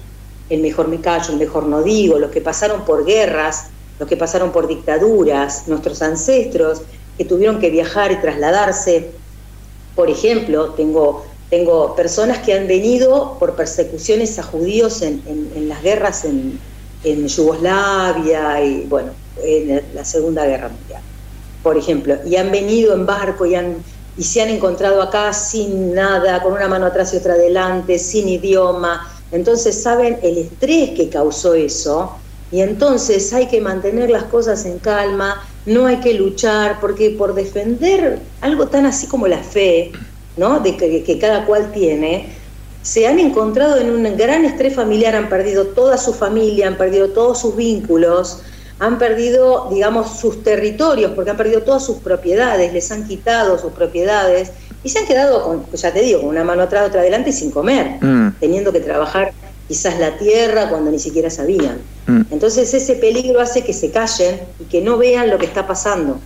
El 0.48 0.60
mejor 0.62 0.86
me 0.86 1.00
callo, 1.00 1.32
el 1.32 1.38
mejor 1.40 1.66
no 1.66 1.82
digo. 1.82 2.20
Los 2.20 2.30
que 2.30 2.40
pasaron 2.40 2.84
por 2.84 3.04
guerras, 3.04 3.64
los 3.98 4.08
que 4.08 4.16
pasaron 4.16 4.52
por 4.52 4.68
dictaduras, 4.68 5.66
nuestros 5.66 6.00
ancestros 6.00 6.82
que 7.18 7.24
tuvieron 7.24 7.58
que 7.58 7.70
viajar 7.70 8.12
y 8.12 8.16
trasladarse. 8.20 9.10
Por 9.96 10.08
ejemplo, 10.08 10.70
tengo, 10.74 11.24
tengo 11.50 11.96
personas 11.96 12.38
que 12.38 12.52
han 12.54 12.68
venido 12.68 13.38
por 13.40 13.56
persecuciones 13.56 14.38
a 14.38 14.44
judíos 14.44 15.02
en, 15.02 15.20
en- 15.26 15.50
en 15.56 15.68
las 15.68 15.82
guerras 15.82 16.24
en, 16.24 16.60
en 17.06 17.26
Yugoslavia 17.26 18.62
y, 18.62 18.82
bueno, 18.82 19.12
en 19.42 19.82
la 19.94 20.04
Segunda 20.04 20.44
Guerra 20.46 20.68
Mundial 20.68 21.02
por 21.66 21.76
ejemplo, 21.76 22.14
y 22.24 22.36
han 22.36 22.52
venido 22.52 22.94
en 22.94 23.06
barco 23.06 23.44
y, 23.44 23.56
han, 23.56 23.78
y 24.16 24.22
se 24.22 24.40
han 24.40 24.50
encontrado 24.50 25.02
acá 25.02 25.32
sin 25.32 25.92
nada, 25.96 26.40
con 26.40 26.52
una 26.52 26.68
mano 26.68 26.86
atrás 26.86 27.12
y 27.12 27.16
otra 27.16 27.32
adelante, 27.32 27.98
sin 27.98 28.28
idioma. 28.28 29.12
Entonces, 29.32 29.82
¿saben 29.82 30.20
el 30.22 30.38
estrés 30.38 30.90
que 30.90 31.08
causó 31.08 31.54
eso? 31.54 32.12
Y 32.52 32.60
entonces 32.60 33.32
hay 33.32 33.48
que 33.48 33.60
mantener 33.60 34.10
las 34.10 34.22
cosas 34.22 34.64
en 34.64 34.78
calma, 34.78 35.44
no 35.64 35.86
hay 35.86 35.96
que 35.96 36.14
luchar, 36.14 36.78
porque 36.80 37.10
por 37.18 37.34
defender 37.34 38.20
algo 38.42 38.68
tan 38.68 38.86
así 38.86 39.08
como 39.08 39.26
la 39.26 39.42
fe, 39.42 39.90
¿no? 40.36 40.60
De 40.60 40.76
que, 40.76 41.02
que 41.02 41.18
cada 41.18 41.46
cual 41.46 41.72
tiene, 41.72 42.32
se 42.86 43.04
han 43.08 43.18
encontrado 43.18 43.78
en 43.78 43.90
un 43.90 44.16
gran 44.16 44.44
estrés 44.44 44.72
familiar, 44.72 45.16
han 45.16 45.28
perdido 45.28 45.66
toda 45.66 45.98
su 45.98 46.14
familia, 46.14 46.68
han 46.68 46.76
perdido 46.76 47.08
todos 47.08 47.40
sus 47.40 47.56
vínculos, 47.56 48.42
han 48.78 48.96
perdido, 48.96 49.68
digamos, 49.72 50.20
sus 50.20 50.44
territorios, 50.44 51.10
porque 51.16 51.32
han 51.32 51.36
perdido 51.36 51.62
todas 51.62 51.84
sus 51.84 51.96
propiedades, 51.96 52.72
les 52.72 52.92
han 52.92 53.04
quitado 53.04 53.58
sus 53.58 53.72
propiedades 53.72 54.52
y 54.84 54.90
se 54.90 55.00
han 55.00 55.06
quedado, 55.06 55.42
con, 55.42 55.66
ya 55.72 55.92
te 55.92 56.00
digo, 56.00 56.20
con 56.20 56.28
una 56.28 56.44
mano 56.44 56.62
atrás, 56.62 56.86
otra 56.86 57.00
adelante 57.00 57.30
y 57.30 57.32
sin 57.32 57.50
comer, 57.50 57.98
mm. 58.00 58.36
teniendo 58.38 58.70
que 58.72 58.78
trabajar 58.78 59.32
quizás 59.66 59.98
la 59.98 60.16
tierra 60.16 60.68
cuando 60.68 60.92
ni 60.92 61.00
siquiera 61.00 61.28
sabían. 61.28 61.78
Mm. 62.06 62.20
Entonces 62.30 62.72
ese 62.72 62.94
peligro 62.94 63.40
hace 63.40 63.64
que 63.64 63.72
se 63.72 63.90
callen 63.90 64.38
y 64.60 64.64
que 64.66 64.80
no 64.80 64.96
vean 64.96 65.28
lo 65.28 65.38
que 65.38 65.46
está 65.46 65.66
pasando. 65.66 66.20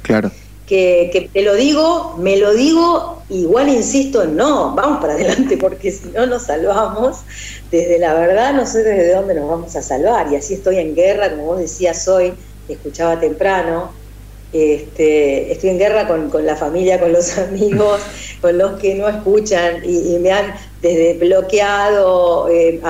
Claro. 0.00 0.30
Que, 0.66 1.30
te 1.32 1.42
lo 1.42 1.54
digo, 1.54 2.16
me 2.18 2.36
lo 2.38 2.54
digo, 2.54 3.22
igual 3.28 3.68
insisto, 3.68 4.24
no, 4.24 4.74
vamos 4.74 4.98
para 5.00 5.12
adelante 5.12 5.58
porque 5.58 5.92
si 5.92 6.08
no 6.08 6.26
nos 6.26 6.44
salvamos, 6.44 7.18
desde 7.70 7.98
la 7.98 8.14
verdad 8.14 8.54
no 8.54 8.64
sé 8.64 8.82
desde 8.82 9.14
dónde 9.14 9.34
nos 9.34 9.48
vamos 9.48 9.76
a 9.76 9.82
salvar. 9.82 10.32
Y 10.32 10.36
así 10.36 10.54
estoy 10.54 10.78
en 10.78 10.94
guerra, 10.94 11.30
como 11.30 11.44
vos 11.44 11.58
decías 11.58 12.08
hoy, 12.08 12.32
escuchaba 12.68 13.20
temprano, 13.20 13.92
este, 14.54 15.50
estoy 15.50 15.70
en 15.70 15.78
guerra 15.78 16.06
con, 16.06 16.46
la 16.46 16.54
familia, 16.54 17.00
con 17.00 17.12
los 17.12 17.36
amigos, 17.38 18.00
con 18.40 18.56
los 18.56 18.78
que 18.80 18.94
no 18.94 19.08
escuchan 19.08 19.82
y, 19.84 20.16
me 20.20 20.30
han 20.30 20.54
desde 20.80 21.14
bloqueado, 21.14 22.48
eh, 22.48 22.80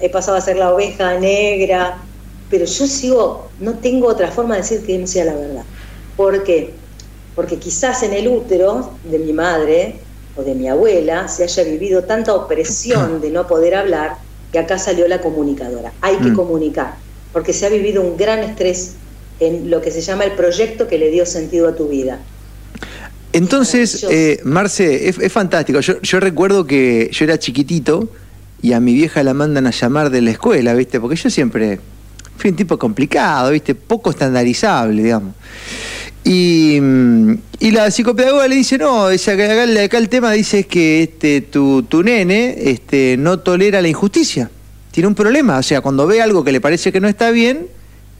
he 0.00 0.10
pasado 0.10 0.36
a 0.36 0.40
ser 0.42 0.58
la 0.58 0.74
oveja 0.74 1.18
negra, 1.18 1.96
pero 2.50 2.66
yo 2.66 2.86
sigo, 2.86 3.48
no 3.60 3.78
tengo 3.78 4.08
otra 4.08 4.30
forma 4.30 4.56
de 4.56 4.60
decir 4.60 4.84
que 4.84 4.98
no 4.98 5.06
sea 5.06 5.24
la 5.24 5.34
verdad. 5.34 5.64
¿Por 6.16 6.44
qué? 6.44 6.74
Porque 7.36 7.58
quizás 7.58 8.02
en 8.02 8.14
el 8.14 8.26
útero 8.26 8.90
de 9.04 9.20
mi 9.20 9.32
madre 9.32 10.00
o 10.34 10.42
de 10.42 10.54
mi 10.54 10.68
abuela 10.68 11.28
se 11.28 11.44
haya 11.44 11.62
vivido 11.62 12.02
tanta 12.02 12.34
opresión 12.34 13.20
de 13.20 13.30
no 13.30 13.46
poder 13.46 13.76
hablar 13.76 14.16
que 14.50 14.58
acá 14.58 14.78
salió 14.78 15.06
la 15.06 15.20
comunicadora. 15.20 15.92
Hay 16.00 16.16
que 16.16 16.30
mm. 16.30 16.34
comunicar, 16.34 16.96
porque 17.32 17.52
se 17.52 17.66
ha 17.66 17.68
vivido 17.68 18.02
un 18.02 18.16
gran 18.16 18.40
estrés 18.40 18.94
en 19.38 19.70
lo 19.70 19.80
que 19.80 19.90
se 19.90 20.00
llama 20.00 20.24
el 20.24 20.32
proyecto 20.32 20.88
que 20.88 20.98
le 20.98 21.10
dio 21.10 21.26
sentido 21.26 21.68
a 21.68 21.76
tu 21.76 21.88
vida. 21.88 22.18
Entonces, 23.32 24.06
eh, 24.08 24.40
Marce, 24.44 25.08
es, 25.08 25.32
fantástico. 25.32 25.80
Yo, 25.80 26.20
recuerdo 26.20 26.66
que 26.66 27.10
yo 27.12 27.24
era 27.24 27.38
chiquitito 27.38 28.08
y 28.62 28.72
a 28.72 28.80
mi 28.80 28.94
vieja 28.94 29.22
la 29.22 29.34
mandan 29.34 29.66
a 29.66 29.72
llamar 29.72 30.08
de 30.08 30.22
la 30.22 30.30
escuela, 30.30 30.72
¿viste? 30.72 31.00
Porque 31.00 31.16
yo 31.16 31.28
siempre 31.28 31.78
fui 32.38 32.50
un 32.50 32.56
tipo 32.56 32.78
complicado, 32.78 33.50
¿viste? 33.50 33.74
Poco 33.74 34.08
estandarizable, 34.08 35.02
digamos. 35.02 35.34
Y, 36.28 36.80
la 37.60 37.88
psicopedagoga 37.90 38.48
le 38.48 38.56
dice, 38.56 38.78
no, 38.78 39.06
acá, 39.06 39.82
acá, 39.84 39.98
el 39.98 40.08
tema 40.08 40.32
dice 40.32 40.60
es 40.60 40.66
que 40.66 41.04
este, 41.04 41.40
tu, 41.40 41.84
tu 41.84 42.02
nene 42.02 42.54
este, 42.58 43.16
no 43.16 43.38
tolera 43.38 43.80
la 43.80 43.86
injusticia. 43.86 44.50
Tiene 44.90 45.06
un 45.06 45.14
problema. 45.14 45.58
O 45.58 45.62
sea, 45.62 45.80
cuando 45.82 46.04
ve 46.06 46.20
algo 46.20 46.42
que 46.42 46.50
le 46.50 46.60
parece 46.60 46.90
que 46.90 47.00
no 47.00 47.06
está 47.06 47.30
bien, 47.30 47.68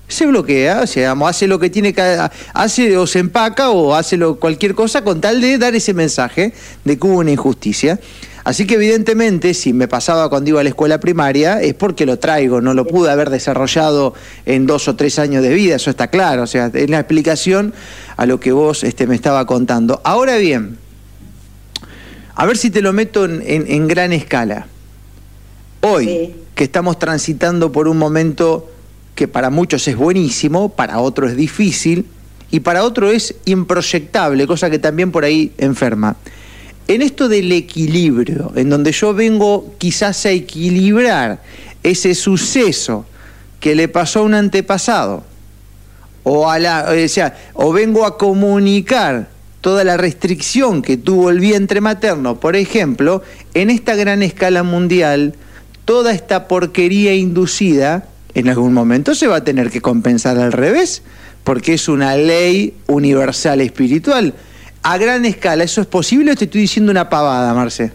se 0.07 0.25
bloquea, 0.27 0.83
o 0.83 0.87
sea, 0.87 1.17
hace 1.27 1.49
lo 1.49 1.59
que 1.59 1.69
tiene 1.69 1.93
que 1.93 2.29
hace 2.55 2.97
o 2.97 3.09
se 3.09 3.19
empaca 3.19 3.71
o 3.71 3.95
hace 3.97 4.17
lo, 4.17 4.39
cualquier 4.39 4.77
cosa 4.77 5.03
con 5.03 5.21
tal 5.21 5.41
de 5.41 5.59
dar 5.59 5.75
ese 5.75 5.93
mensaje 5.93 6.53
de 6.85 6.99
que 6.99 7.07
hubo 7.09 7.19
una 7.19 7.33
injusticia. 7.33 7.99
Así 8.47 8.65
que 8.65 8.76
evidentemente, 8.76 9.55
si 9.55 9.73
me 9.73 9.88
pasaba 9.88 10.29
cuando 10.29 10.50
iba 10.50 10.61
a 10.61 10.62
la 10.62 10.69
escuela 10.69 11.00
primaria, 11.00 11.61
es 11.61 11.75
porque 11.75 12.07
lo 12.07 12.21
traigo, 12.21 12.61
no 12.61 12.75
lo 12.75 12.87
pude 12.87 13.11
haber 13.11 13.29
desarrollado 13.29 14.15
en 14.45 14.69
dos 14.69 14.87
o 14.87 14.95
tres 14.95 15.19
años 15.19 15.43
de 15.43 15.53
vida, 15.53 15.75
eso 15.75 15.91
está 15.91 16.11
claro, 16.11 16.45
o 16.45 16.47
sea, 16.47 16.71
es 16.73 16.88
la 16.88 17.00
explicación 17.00 17.75
a 18.17 18.25
lo 18.25 18.38
que 18.38 18.53
vos 18.53 18.85
este, 18.85 19.09
me 19.09 19.17
estaba 19.17 19.45
contando. 19.47 20.00
Ahora 20.05 20.37
bien, 20.37 20.79
a 22.37 22.47
ver 22.47 22.57
si 22.57 22.71
te 22.71 22.83
lo 22.83 22.93
meto 22.93 23.25
en, 23.25 23.88
gran 23.88 24.12
escala. 24.12 24.69
Hoy, 25.81 26.37
que 26.55 26.62
estamos 26.62 27.00
transitando 27.00 27.73
por 27.73 27.88
un 27.88 27.99
momento 27.99 28.71
que 29.17 29.26
para 29.26 29.50
muchos 29.50 29.88
es 29.88 29.97
buenísimo, 29.97 30.69
para 30.69 31.00
otros 31.00 31.33
es 31.33 31.37
difícil 31.37 32.07
y 32.53 32.61
para 32.61 32.85
otros 32.85 33.12
es 33.12 33.35
improyectable, 33.45 34.47
cosa 34.47 34.71
que 34.71 34.79
también 34.79 35.11
por 35.11 35.25
ahí 35.25 35.50
enferma. 35.59 36.15
En 36.88 37.02
esto 37.02 37.28
del 37.28 37.50
equilibrio, 37.50 38.52
en 38.55 38.71
donde 38.71 38.93
yo 38.93 39.12
vengo 39.12 39.75
quizás 39.78 40.25
a 40.26 40.31
equilibrar 40.31 41.43
ese 41.83 42.14
suceso 42.14 43.07
que 43.59 43.75
le 43.75 43.88
pasó 43.88 44.21
a 44.21 44.23
un 44.23 44.35
antepasado, 44.35 45.25
o, 46.23 46.50
a 46.50 46.59
la, 46.59 46.87
o, 46.90 47.09
sea, 47.09 47.37
o 47.55 47.73
vengo 47.73 48.05
a 48.05 48.19
comunicar 48.19 49.28
toda 49.61 49.85
la 49.85 49.97
restricción 49.97 50.83
que 50.83 50.97
tuvo 50.97 51.31
el 51.31 51.40
vientre 51.40 51.81
materno, 51.81 52.38
por 52.38 52.57
ejemplo, 52.57 53.23
en 53.55 53.71
esta 53.71 53.95
gran 53.97 54.23
escala 54.23 54.62
mundial, 54.62 55.35
toda 55.85 56.12
esta 56.12 56.47
porquería 56.47 57.14
inducida 57.14 58.09
en 58.35 58.49
algún 58.49 58.75
momento 58.75 59.14
se 59.14 59.26
va 59.26 59.37
a 59.37 59.45
tener 59.45 59.71
que 59.71 59.81
compensar 59.81 60.38
al 60.38 60.52
revés, 60.52 61.02
porque 61.43 61.75
es 61.75 61.88
una 61.88 62.16
ley 62.16 62.75
universal 62.87 63.61
espiritual. 63.61 64.35
A 64.88 64.99
gran 64.99 65.25
escala, 65.25 65.64
¿eso 65.64 65.81
es 65.81 65.88
posible 65.88 66.31
o 66.31 66.37
te 66.37 66.45
estoy 66.45 66.61
diciendo 66.61 66.93
una 66.93 67.11
pavada, 67.11 67.52
Marce? 67.52 67.90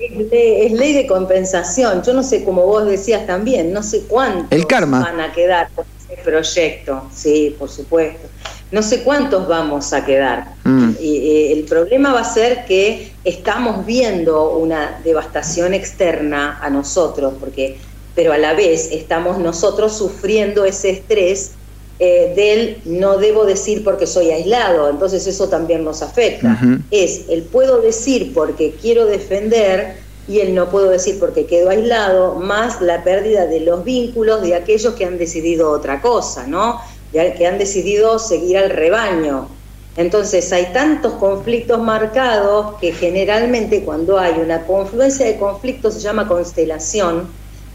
Es 0.00 0.72
ley, 0.72 0.92
de 0.92 1.06
compensación. 1.06 2.02
Yo 2.02 2.12
no 2.12 2.24
sé, 2.24 2.42
como 2.42 2.66
vos 2.66 2.86
decías 2.86 3.24
también, 3.24 3.72
no 3.72 3.84
sé 3.84 4.02
cuántos 4.08 4.50
El 4.50 4.66
karma. 4.66 4.98
van 4.98 5.20
a 5.20 5.32
quedar 5.32 5.68
con 5.76 5.84
ese 6.10 6.20
proyecto. 6.22 7.04
Sí, 7.14 7.54
por 7.56 7.68
supuesto. 7.68 8.26
No 8.72 8.82
sé 8.82 9.04
cuántos 9.04 9.46
vamos 9.46 9.92
a 9.92 10.04
quedar. 10.04 10.54
Mm. 10.64 10.90
Y, 11.00 11.16
eh, 11.18 11.52
el 11.52 11.64
problema 11.66 12.12
va 12.12 12.22
a 12.22 12.34
ser 12.34 12.64
que 12.64 13.12
estamos 13.22 13.86
viendo 13.86 14.56
una 14.56 15.00
devastación 15.04 15.72
externa 15.72 16.58
a 16.60 16.68
nosotros, 16.68 17.34
porque 17.38 17.78
pero 18.16 18.32
a 18.32 18.38
la 18.38 18.54
vez 18.54 18.88
estamos 18.90 19.38
nosotros 19.38 19.96
sufriendo 19.96 20.64
ese 20.64 20.90
estrés 20.90 21.52
eh, 22.00 22.32
del 22.36 22.80
no 22.84 23.18
debo 23.18 23.44
decir 23.44 23.82
porque 23.82 24.06
soy 24.06 24.30
aislado, 24.30 24.88
entonces 24.88 25.26
eso 25.26 25.48
también 25.48 25.82
nos 25.84 26.00
afecta. 26.02 26.60
Es 26.90 27.24
el 27.28 27.42
puedo 27.42 27.80
decir 27.80 28.32
porque 28.34 28.76
quiero 28.80 29.06
defender 29.06 29.96
y 30.28 30.40
el 30.40 30.54
no 30.54 30.68
puedo 30.68 30.90
decir 30.90 31.18
porque 31.18 31.46
quedo 31.46 31.70
aislado, 31.70 32.36
más 32.36 32.80
la 32.80 33.02
pérdida 33.02 33.46
de 33.46 33.60
los 33.60 33.82
vínculos 33.82 34.42
de 34.42 34.54
aquellos 34.54 34.94
que 34.94 35.06
han 35.06 35.18
decidido 35.18 35.70
otra 35.70 36.00
cosa, 36.00 36.46
¿no? 36.46 36.80
que 37.12 37.46
han 37.46 37.58
decidido 37.58 38.18
seguir 38.18 38.58
al 38.58 38.70
rebaño. 38.70 39.48
Entonces 39.96 40.52
hay 40.52 40.66
tantos 40.72 41.14
conflictos 41.14 41.80
marcados 41.80 42.76
que 42.80 42.92
generalmente 42.92 43.82
cuando 43.82 44.18
hay 44.18 44.34
una 44.34 44.64
confluencia 44.64 45.26
de 45.26 45.36
conflictos 45.36 45.94
se 45.94 46.00
llama 46.00 46.28
constelación, 46.28 47.26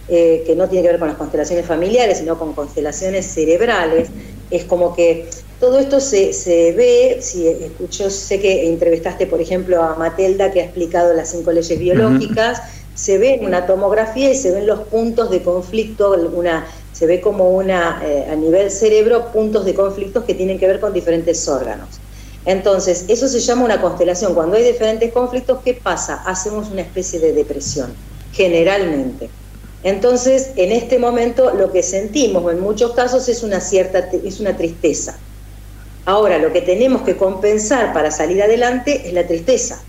eh, 0.07 0.43
que 0.45 0.55
no 0.55 0.67
tiene 0.67 0.83
que 0.83 0.91
ver 0.91 1.00
con 1.00 1.07
las 1.07 1.17
constelaciones 1.17 1.65
familiares, 1.65 2.17
sino 2.17 2.38
con 2.38 2.53
constelaciones 2.53 3.25
cerebrales, 3.25 4.10
es 4.50 4.65
como 4.65 4.95
que 4.95 5.29
todo 5.60 5.79
esto 5.79 6.01
se, 6.01 6.33
se 6.33 6.74
ve, 6.74 7.19
si 7.22 7.48
escucho, 7.48 8.10
sé 8.10 8.39
que 8.41 8.67
entrevistaste, 8.67 9.27
por 9.27 9.39
ejemplo, 9.39 9.81
a 9.81 9.95
Matelda, 9.95 10.51
que 10.51 10.60
ha 10.60 10.65
explicado 10.65 11.13
las 11.13 11.31
cinco 11.31 11.51
leyes 11.53 11.79
biológicas, 11.79 12.62
se 12.95 13.17
ve 13.17 13.36
en 13.36 13.45
una 13.45 13.65
tomografía 13.65 14.29
y 14.29 14.36
se 14.36 14.51
ven 14.51 14.67
los 14.67 14.81
puntos 14.81 15.31
de 15.31 15.41
conflicto, 15.41 16.12
una, 16.33 16.67
se 16.91 17.07
ve 17.07 17.22
como 17.22 17.50
una, 17.50 18.01
eh, 18.03 18.27
a 18.29 18.36
nivel 18.36 18.69
cerebro, 18.72 19.31
puntos 19.31 19.65
de 19.65 19.74
conflictos 19.74 20.25
que 20.25 20.33
tienen 20.36 20.60
que 20.60 20.67
ver 20.67 20.79
con 20.79 20.93
diferentes 20.93 21.48
órganos. 21.48 21.88
Entonces, 22.45 23.05
eso 23.07 23.27
se 23.27 23.39
llama 23.39 23.63
una 23.63 23.79
constelación. 23.79 24.33
Cuando 24.36 24.57
hay 24.57 24.63
diferentes 24.63 25.12
conflictos, 25.13 25.60
¿qué 25.63 25.75
pasa? 25.75 26.24
Hacemos 26.25 26.69
una 26.69 26.81
especie 26.81 27.19
de 27.19 27.31
depresión, 27.31 27.93
generalmente. 28.33 29.29
Entonces, 29.83 30.51
en 30.55 30.71
este 30.71 30.97
momento 30.97 31.53
lo 31.53 31.71
que 31.71 31.83
sentimos 31.83 32.51
en 32.51 32.61
muchos 32.61 32.93
casos 32.93 33.27
es 33.27 33.43
una 33.43 33.59
cierta 33.59 33.99
es 33.99 34.39
una 34.39 34.55
tristeza. 34.55 35.17
Ahora, 36.05 36.37
lo 36.37 36.51
que 36.51 36.61
tenemos 36.61 37.01
que 37.03 37.15
compensar 37.15 37.93
para 37.93 38.11
salir 38.11 38.41
adelante 38.41 39.07
es 39.07 39.13
la 39.13 39.25
tristeza. 39.25 39.81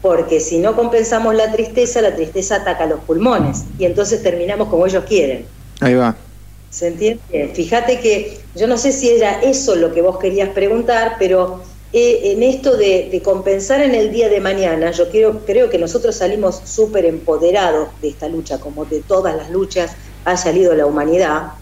Porque 0.00 0.40
si 0.40 0.58
no 0.58 0.74
compensamos 0.74 1.34
la 1.34 1.52
tristeza, 1.52 2.00
la 2.00 2.14
tristeza 2.14 2.56
ataca 2.56 2.86
los 2.86 3.00
pulmones 3.00 3.62
y 3.78 3.84
entonces 3.84 4.22
terminamos 4.22 4.68
como 4.68 4.86
ellos 4.86 5.04
quieren. 5.04 5.46
Ahí 5.80 5.94
va. 5.94 6.16
¿Se 6.70 6.88
entiende? 6.88 7.20
Fíjate 7.54 8.00
que 8.00 8.40
yo 8.56 8.66
no 8.66 8.78
sé 8.78 8.92
si 8.92 9.10
era 9.10 9.40
eso 9.42 9.76
lo 9.76 9.92
que 9.92 10.02
vos 10.02 10.18
querías 10.18 10.48
preguntar, 10.48 11.16
pero 11.18 11.62
eh, 11.92 12.32
en 12.32 12.42
esto 12.42 12.76
de, 12.76 13.20
compensar 13.22 13.82
en 13.82 13.94
el 13.94 14.10
día 14.10 14.28
de 14.28 14.40
mañana, 14.40 14.90
yo 14.92 15.10
creo 15.10 15.70
que 15.70 15.78
nosotros 15.78 16.16
salimos 16.16 16.62
súper 16.64 17.04
empoderados 17.04 17.88
de 18.00 18.08
esta 18.08 18.28
lucha, 18.28 18.58
como 18.58 18.86
de 18.86 19.00
todas 19.02 19.36
las 19.36 19.50
luchas 19.50 19.92
ha 20.24 20.36
salido 20.36 20.74
la 20.74 20.86
humanidad, 20.86 21.52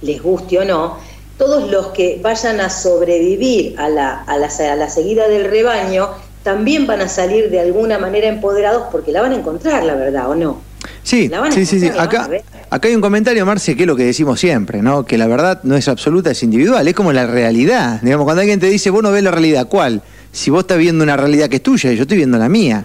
les 0.00 0.22
guste 0.22 0.58
o 0.58 0.64
no, 0.64 0.98
todos 1.36 1.70
los 1.70 1.88
que 1.88 2.18
vayan 2.22 2.60
a 2.60 2.70
sobrevivir 2.70 3.78
a 3.78 3.88
la, 3.88 4.22
a 4.22 4.38
la, 4.38 4.46
a 4.46 4.76
la 4.76 4.88
seguida 4.88 5.28
del 5.28 5.44
rebaño 5.44 6.10
también 6.42 6.86
van 6.86 7.00
a 7.00 7.08
salir 7.08 7.50
de 7.50 7.60
alguna 7.60 7.98
manera 7.98 8.28
empoderados 8.28 8.84
porque 8.92 9.12
la 9.12 9.22
van 9.22 9.32
a 9.32 9.36
encontrar, 9.36 9.82
la 9.84 9.94
verdad, 9.94 10.30
¿o 10.30 10.34
no? 10.34 10.60
Sí, 11.02 11.30
sí, 11.52 11.66
sí, 11.66 11.88
Acá, 11.98 12.28
acá 12.70 12.88
hay 12.88 12.94
un 12.94 13.00
comentario, 13.00 13.44
Marce, 13.46 13.76
que 13.76 13.82
es 13.82 13.86
lo 13.86 13.96
que 13.96 14.04
decimos 14.04 14.40
siempre, 14.40 14.82
¿no? 14.82 15.04
Que 15.04 15.18
la 15.18 15.26
verdad 15.26 15.60
no 15.62 15.76
es 15.76 15.88
absoluta, 15.88 16.30
es 16.30 16.42
individual, 16.42 16.86
es 16.86 16.94
como 16.94 17.12
la 17.12 17.26
realidad. 17.26 18.00
Digamos, 18.02 18.24
cuando 18.24 18.40
alguien 18.40 18.60
te 18.60 18.68
dice, 18.68 18.90
vos 18.90 19.02
no 19.02 19.10
ves 19.12 19.22
la 19.22 19.30
realidad, 19.30 19.68
¿cuál? 19.68 20.02
Si 20.32 20.50
vos 20.50 20.60
estás 20.60 20.78
viendo 20.78 21.04
una 21.04 21.16
realidad 21.16 21.48
que 21.48 21.56
es 21.56 21.62
tuya, 21.62 21.92
yo 21.92 22.02
estoy 22.02 22.16
viendo 22.18 22.38
la 22.38 22.48
mía. 22.48 22.84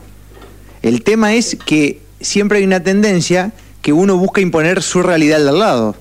El 0.81 1.03
tema 1.03 1.33
es 1.33 1.57
que 1.65 1.99
siempre 2.21 2.59
hay 2.59 2.63
una 2.63 2.83
tendencia 2.83 3.51
que 3.81 3.93
uno 3.93 4.17
busca 4.17 4.41
imponer 4.41 4.81
su 4.81 5.01
realidad 5.01 5.47
al 5.47 5.59
lado. 5.59 5.95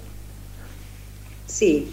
Sí, 1.46 1.88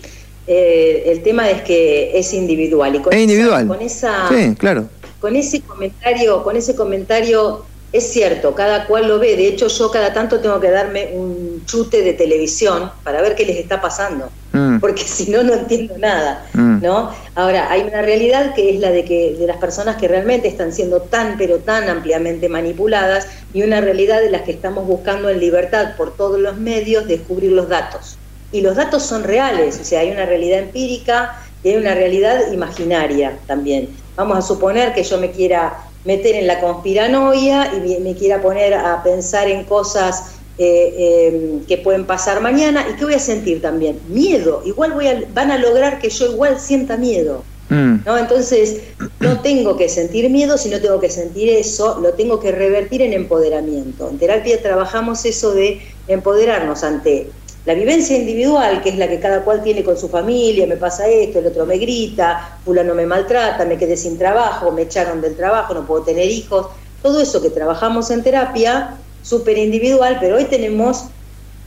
eh, 0.48 1.04
el 1.08 1.24
tema 1.24 1.50
es 1.50 1.62
que 1.64 2.18
es 2.18 2.34
individual. 2.34 2.96
Y 2.96 3.00
con 3.00 3.14
es 3.14 3.22
individual. 3.22 3.68
con 3.68 3.82
esa, 3.82 4.30
sí, 4.30 4.56
claro. 4.56 4.90
Con 5.20 5.36
ese 5.36 5.62
comentario, 5.62 6.44
con 6.44 6.56
ese 6.56 6.76
comentario 6.76 7.66
es 7.96 8.12
cierto, 8.12 8.54
cada 8.54 8.88
cual 8.88 9.08
lo 9.08 9.20
ve. 9.20 9.38
De 9.38 9.48
hecho, 9.48 9.70
yo 9.70 9.90
cada 9.90 10.12
tanto 10.12 10.42
tengo 10.42 10.60
que 10.60 10.70
darme 10.70 11.12
un 11.14 11.64
chute 11.66 12.02
de 12.02 12.12
televisión 12.12 12.92
para 13.06 13.22
ver 13.22 13.36
qué 13.36 13.46
les 13.46 13.58
está 13.58 13.80
pasando, 13.80 14.30
mm. 14.52 14.80
porque 14.80 15.04
si 15.06 15.32
no, 15.32 15.44
no 15.44 15.54
entiendo 15.54 15.98
nada, 15.98 16.46
mm. 16.54 16.82
¿no? 16.82 17.12
Ahora, 17.36 17.72
hay 17.72 17.84
una 17.84 18.02
realidad 18.02 18.54
que 18.54 18.74
es 18.74 18.82
la 18.82 18.92
de 18.92 19.06
que 19.06 19.36
de 19.40 19.48
las 19.48 19.58
personas 19.58 19.96
que 19.96 20.10
realmente 20.10 20.50
están 20.50 20.74
siendo 20.74 21.04
tan, 21.04 21.38
pero 21.38 21.60
tan 21.60 21.88
ampliamente 21.88 22.50
manipuladas, 22.50 23.28
y 23.54 23.64
una 23.64 23.80
realidad 23.80 24.20
de 24.20 24.30
las 24.30 24.42
que 24.42 24.52
estamos 24.52 24.86
buscando 24.86 25.30
en 25.30 25.40
libertad 25.40 25.96
por 25.96 26.18
todos 26.18 26.38
los 26.38 26.58
medios 26.58 27.08
descubrir 27.08 27.54
los 27.54 27.70
datos. 27.70 28.18
Y 28.52 28.60
los 28.60 28.76
datos 28.76 29.04
son 29.04 29.24
reales, 29.24 29.80
o 29.80 29.86
sea, 29.86 30.02
hay 30.02 30.12
una 30.12 30.26
realidad 30.26 30.60
empírica 30.60 31.42
y 31.64 31.70
hay 31.70 31.78
una 31.78 31.94
realidad 31.94 32.52
imaginaria 32.52 33.38
también. 33.48 33.88
Vamos 34.18 34.38
a 34.38 34.42
suponer 34.42 34.94
que 34.94 35.04
yo 35.04 35.18
me 35.18 35.32
quiera 35.32 35.78
meter 36.06 36.36
en 36.36 36.48
la 36.48 36.62
conspiranoia 36.62 37.74
y 37.76 38.00
me 38.00 38.16
quiera 38.16 38.42
poner 38.42 38.74
a 38.74 39.04
pensar 39.04 39.50
en 39.50 39.66
cosas 39.66 40.36
eh, 40.58 41.32
em, 41.34 41.66
que 41.66 41.78
pueden 41.78 42.06
pasar 42.06 42.40
mañana 42.42 42.86
y 42.90 42.96
que 42.96 43.04
voy 43.04 43.16
a 43.16 43.20
sentir 43.20 43.62
también 43.62 44.00
miedo 44.08 44.62
igual 44.66 44.94
voy 44.94 45.08
a, 45.08 45.22
van 45.34 45.52
a 45.52 45.58
lograr 45.58 46.00
que 46.00 46.10
yo 46.10 46.32
igual 46.32 46.60
sienta 46.60 46.96
miedo 46.96 47.44
mm. 47.70 48.06
¿no? 48.06 48.18
entonces 48.18 48.78
no 49.20 49.42
tengo 49.42 49.76
que 49.76 49.90
sentir 49.90 50.30
miedo 50.30 50.58
sino 50.58 50.80
tengo 50.80 51.02
que 51.02 51.10
sentir 51.10 51.50
eso 51.50 52.00
lo 52.00 52.14
tengo 52.14 52.40
que 52.40 52.54
revertir 52.54 53.02
en 53.02 53.12
empoderamiento 53.12 54.10
en 54.10 54.18
terapia 54.18 54.62
trabajamos 54.62 55.26
eso 55.26 55.54
de 55.54 55.82
empoderarnos 56.08 56.86
ante 56.86 57.28
la 57.66 57.74
vivencia 57.74 58.16
individual, 58.16 58.82
que 58.84 58.90
es 58.90 58.98
la 58.98 59.08
que 59.08 59.20
cada 59.20 59.44
cual 59.44 59.64
tiene 59.64 59.84
con 59.84 59.98
su 59.98 60.08
familia, 60.08 60.68
me 60.68 60.78
pasa 60.78 61.08
esto, 61.08 61.40
el 61.40 61.48
otro 61.48 61.66
me 61.66 61.78
grita, 61.78 62.60
fulano 62.64 62.94
me 62.94 63.08
maltrata, 63.08 63.66
me 63.66 63.78
quedé 63.78 63.98
sin 63.98 64.18
trabajo, 64.20 64.72
me 64.72 64.84
echaron 64.84 65.20
del 65.20 65.36
trabajo, 65.36 65.74
no 65.74 65.86
puedo 65.86 66.04
tener 66.04 66.30
hijos, 66.30 66.68
todo 67.02 67.20
eso 67.20 67.42
que 67.42 67.50
trabajamos 67.50 68.12
en 68.12 68.24
terapia, 68.24 68.98
súper 69.24 69.58
individual, 69.58 70.18
pero 70.20 70.36
hoy 70.36 70.46
tenemos 70.46 71.06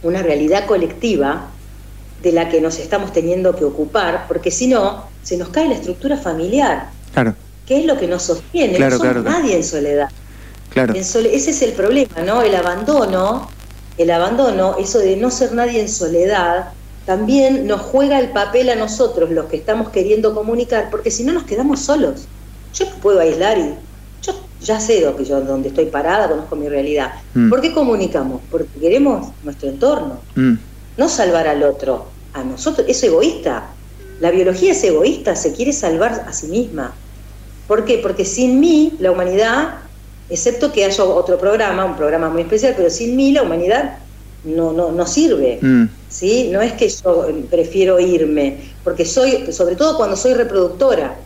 una 0.05 0.23
realidad 0.23 0.67
colectiva 0.67 1.47
de 2.23 2.33
la 2.33 2.49
que 2.49 2.61
nos 2.61 2.79
estamos 2.79 3.13
teniendo 3.13 3.57
que 3.57 3.65
ocupar, 3.65 4.27
porque 4.29 4.53
si 4.53 4.69
no, 4.69 5.05
se 5.25 5.37
nos 5.37 5.49
cae 5.49 5.69
la 5.69 5.75
estructura 5.75 6.17
familiar. 6.17 6.91
Claro. 7.13 7.35
¿Qué 7.67 7.81
es 7.81 7.87
lo 7.87 7.99
que 7.99 8.07
nos 8.07 8.23
sostiene? 8.23 8.77
Claro, 8.77 8.99
no 8.99 9.05
somos 9.05 9.25
nadie 9.25 9.57
en 9.57 9.65
soledad. 9.65 10.09
Claro. 10.71 10.95
ese 10.95 11.29
es 11.33 11.63
el 11.63 11.73
problema, 11.73 12.21
¿no? 12.25 12.43
El 12.43 12.55
abandono 12.55 13.49
el 13.99 14.11
abandono, 14.11 14.77
eso 14.79 15.01
de 15.01 15.17
no 15.17 15.31
ser 15.31 15.53
nadie 15.53 15.81
en 15.81 15.89
soledad, 15.89 16.73
también 17.05 17.67
nos 17.67 17.81
juega 17.81 18.19
el 18.19 18.31
papel 18.31 18.71
a 18.71 18.77
nosotros, 18.77 19.31
los 19.31 19.47
que 19.47 19.57
estamos 19.57 19.89
queriendo 19.91 20.35
comunicar, 20.35 20.89
porque 20.91 21.11
si 21.11 21.25
no 21.25 21.33
nos 21.33 21.45
quedamos 21.45 21.81
solos. 21.81 22.27
Yo 22.75 22.87
puedo 23.03 23.19
aislar 23.21 23.59
y 23.59 23.75
yo 24.23 24.35
ya 24.61 24.79
sé 24.79 25.01
lo 25.01 25.17
que 25.17 25.25
yo, 25.25 25.41
donde 25.41 25.69
estoy 25.69 25.87
parada, 25.87 26.29
conozco 26.29 26.55
mi 26.55 26.69
realidad. 26.69 27.13
Mm. 27.35 27.49
¿Por 27.49 27.61
qué 27.61 27.73
comunicamos? 27.73 28.43
Porque 28.51 28.79
queremos 28.79 29.29
nuestro 29.43 29.71
entorno, 29.71 30.21
mm. 30.35 30.55
no 30.99 31.09
salvar 31.09 31.49
al 31.49 31.63
otro, 31.63 32.07
a 32.35 32.45
nosotros. 32.45 32.87
Es 32.89 33.03
egoísta. 33.03 33.71
La 34.21 34.31
biología 34.31 34.73
es 34.73 34.85
egoísta, 34.85 35.35
se 35.35 35.55
quiere 35.55 35.73
salvar 35.73 36.27
a 36.29 36.33
sí 36.33 36.49
misma. 36.49 36.93
¿Por 37.67 37.85
qué? 37.85 37.99
Porque 37.99 38.25
sin 38.25 38.61
mí 38.61 38.95
la 38.99 39.13
humanidad 39.13 39.77
excepto 40.31 40.73
que 40.73 40.85
haya 40.85 41.05
otro 41.05 41.39
programa, 41.39 41.85
un 41.85 41.97
programa 41.97 42.29
muy 42.29 42.43
especial, 42.43 42.75
pero 42.77 42.91
sin 42.91 43.17
mí 43.17 43.33
la 43.33 43.43
humanidad 43.43 43.99
no, 44.45 44.73
no, 44.73 44.93
no 44.93 45.07
sirve. 45.07 45.59
Mm. 45.61 45.85
¿sí? 46.09 46.51
No 46.53 46.61
es 46.61 46.73
que 46.73 46.89
yo 46.89 47.29
prefiero 47.51 47.99
irme, 47.99 48.59
porque 48.85 49.05
soy, 49.05 49.53
sobre 49.53 49.77
todo 49.77 49.97
cuando 49.97 50.17
soy 50.17 50.35
reproductora, 50.35 51.17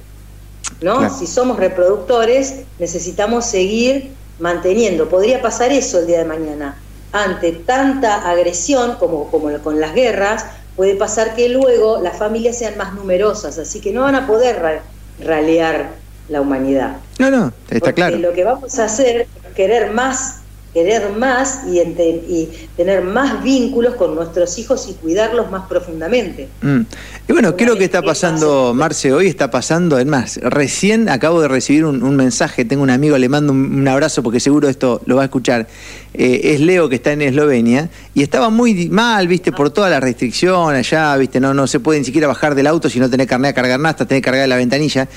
¿no? 0.81 1.17
Si 1.17 1.27
somos 1.27 1.59
reproductores, 1.59 2.63
necesitamos 2.79 3.45
seguir 3.47 4.11
manteniendo. 4.39 5.09
Podría 5.09 5.41
pasar 5.41 5.71
eso 5.71 6.01
el 6.01 6.07
día 6.07 6.19
de 6.19 6.25
mañana. 6.25 6.77
Ante 7.13 7.53
tanta 7.53 8.29
agresión 8.29 8.97
como, 8.99 9.31
como 9.31 9.57
con 9.59 9.81
las 9.81 9.95
guerras, 9.95 10.47
puede 10.77 10.97
pasar 10.97 11.37
que 11.37 11.49
luego 11.49 12.01
las 12.01 12.19
familias 12.19 12.59
sean 12.59 12.77
más 12.79 12.95
numerosas, 12.95 13.59
así 13.59 13.81
que 13.81 13.93
no 13.93 14.03
van 14.03 14.15
a 14.15 14.27
poder 14.27 14.81
ralear 15.21 16.02
la 16.33 16.41
humanidad. 16.41 16.97
No, 17.19 17.31
no, 17.31 17.53
está 17.71 17.93
claro. 17.93 18.17
Lo 18.19 18.33
que 18.33 18.43
vamos 18.43 18.79
a 18.79 18.87
hacer 18.87 19.23
es 19.23 19.55
querer 19.55 19.93
más 19.93 20.42
querer 20.73 21.11
más 21.11 21.65
y, 21.71 21.81
y, 21.81 22.49
tener 22.77 23.03
más 23.03 23.43
vínculos 23.43 23.95
con 23.95 24.15
nuestros 24.15 24.59
hijos 24.59 24.89
y 24.89 24.95
cuidarlos 24.95 25.51
más 25.51 25.67
profundamente. 25.69 26.49
Mm. 26.63 26.81
Y 27.29 27.33
bueno, 27.33 27.57
¿qué 27.57 27.65
es 27.65 27.71
lo 27.71 27.77
que 27.77 27.85
está 27.85 28.01
pasando, 28.01 28.73
Marce? 28.75 29.13
Hoy 29.13 29.27
está 29.27 29.51
pasando, 29.51 29.99
es 29.99 30.07
más, 30.07 30.39
recién 30.43 31.11
acabo 31.11 31.43
de 31.43 31.49
recibir 31.49 31.85
un, 31.85 32.17
mensaje, 32.17 32.65
tengo 32.65 32.83
un 32.83 32.91
amigo, 32.91 33.19
le 33.19 33.29
mando 33.29 33.53
un, 33.53 33.87
abrazo 33.87 34.23
porque 34.23 34.41
seguro 34.41 34.69
esto 34.69 35.03
lo 35.05 35.17
va 35.17 35.23
a 35.23 35.25
escuchar. 35.27 35.69
Eh, 36.15 36.53
es 36.55 36.61
Leo 36.61 36.91
que 36.91 36.97
está 36.97 37.13
en 37.13 37.23
Eslovenia 37.23 37.89
y 38.15 38.23
estaba 38.23 38.51
muy 38.51 38.89
mal, 38.91 39.29
viste, 39.29 39.51
por 39.51 39.71
toda 39.71 39.89
la 39.89 39.99
restricción 39.99 40.75
allá, 40.75 41.17
viste, 41.17 41.41
no, 41.41 41.55
no 41.55 41.67
se 41.67 41.81
puede 41.81 41.99
ni 41.99 42.05
siquiera 42.05 42.27
bajar 42.29 42.55
del 42.55 42.67
auto 42.67 42.91
si 42.91 43.01
no 43.01 43.09
tenés 43.09 43.27
carnet 43.27 43.53
a 43.53 43.55
cargar 43.55 43.81
nada, 43.81 43.97
tenés 43.97 44.21
que 44.21 44.23
cargar 44.23 44.49
la 44.49 44.57
ventanilla. 44.57 45.09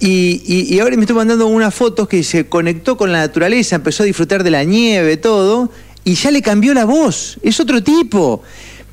Y, 0.00 0.42
y 0.46 0.78
ahora 0.80 0.96
me 0.96 1.02
estoy 1.02 1.16
mandando 1.16 1.46
unas 1.46 1.74
fotos 1.74 2.08
que 2.08 2.22
se 2.22 2.46
conectó 2.46 2.96
con 2.96 3.10
la 3.12 3.18
naturaleza, 3.18 3.76
empezó 3.76 4.04
a 4.04 4.06
disfrutar 4.06 4.42
de 4.42 4.50
la 4.50 4.64
nieve 4.64 4.97
de 5.04 5.16
todo, 5.16 5.70
y 6.04 6.14
ya 6.14 6.30
le 6.30 6.42
cambió 6.42 6.74
la 6.74 6.84
voz, 6.84 7.38
es 7.42 7.60
otro 7.60 7.82
tipo. 7.82 8.42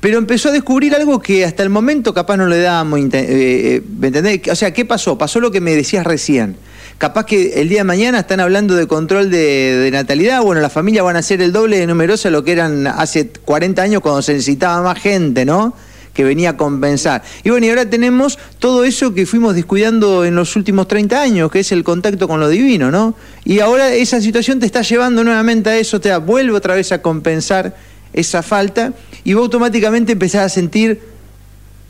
Pero 0.00 0.18
empezó 0.18 0.50
a 0.50 0.52
descubrir 0.52 0.94
algo 0.94 1.20
que 1.20 1.44
hasta 1.44 1.62
el 1.62 1.70
momento 1.70 2.12
capaz 2.12 2.36
no 2.36 2.46
le 2.46 2.60
dábamos, 2.60 3.00
eh, 3.00 3.08
eh, 3.12 3.82
¿me 3.98 4.08
entendés? 4.08 4.40
O 4.50 4.54
sea, 4.54 4.72
¿qué 4.72 4.84
pasó? 4.84 5.16
Pasó 5.16 5.40
lo 5.40 5.50
que 5.50 5.60
me 5.60 5.74
decías 5.74 6.04
recién. 6.04 6.56
Capaz 6.98 7.26
que 7.26 7.60
el 7.60 7.68
día 7.68 7.78
de 7.80 7.84
mañana 7.84 8.20
están 8.20 8.40
hablando 8.40 8.74
de 8.74 8.86
control 8.86 9.30
de, 9.30 9.88
natalidad, 9.92 10.42
bueno, 10.42 10.60
las 10.62 10.72
familias 10.72 11.04
van 11.04 11.16
a 11.16 11.22
ser 11.22 11.42
el 11.42 11.52
doble 11.52 11.78
de 11.78 11.86
numerosas 11.86 12.32
lo 12.32 12.44
que 12.44 12.52
eran 12.52 12.86
hace 12.86 13.28
40 13.28 13.82
años 13.82 14.00
cuando 14.00 14.22
se 14.22 14.32
necesitaba 14.32 14.80
más 14.82 14.98
gente, 14.98 15.44
¿no? 15.44 15.74
Que 16.16 16.24
venía 16.24 16.50
a 16.50 16.56
compensar. 16.56 17.22
Y 17.44 17.50
bueno, 17.50 17.66
y 17.66 17.68
ahora 17.68 17.88
tenemos 17.88 18.38
todo 18.58 18.84
eso 18.84 19.12
que 19.12 19.26
fuimos 19.26 19.54
descuidando 19.54 20.24
en 20.24 20.34
los 20.34 20.56
últimos 20.56 20.88
30 20.88 21.20
años, 21.20 21.50
que 21.50 21.60
es 21.60 21.70
el 21.72 21.84
contacto 21.84 22.26
con 22.26 22.40
lo 22.40 22.48
divino, 22.48 22.90
¿no? 22.90 23.14
Y 23.44 23.60
ahora 23.60 23.92
esa 23.92 24.20
situación 24.22 24.58
te 24.58 24.64
está 24.64 24.80
llevando 24.80 25.22
nuevamente 25.22 25.68
a 25.68 25.76
eso, 25.76 26.00
te 26.00 26.16
vuelve 26.16 26.56
otra 26.56 26.74
vez 26.74 26.90
a 26.90 27.02
compensar 27.02 27.76
esa 28.14 28.42
falta 28.42 28.94
y 29.24 29.34
vos 29.34 29.42
automáticamente 29.42 30.12
empezás 30.12 30.46
a 30.46 30.48
sentir 30.48 31.02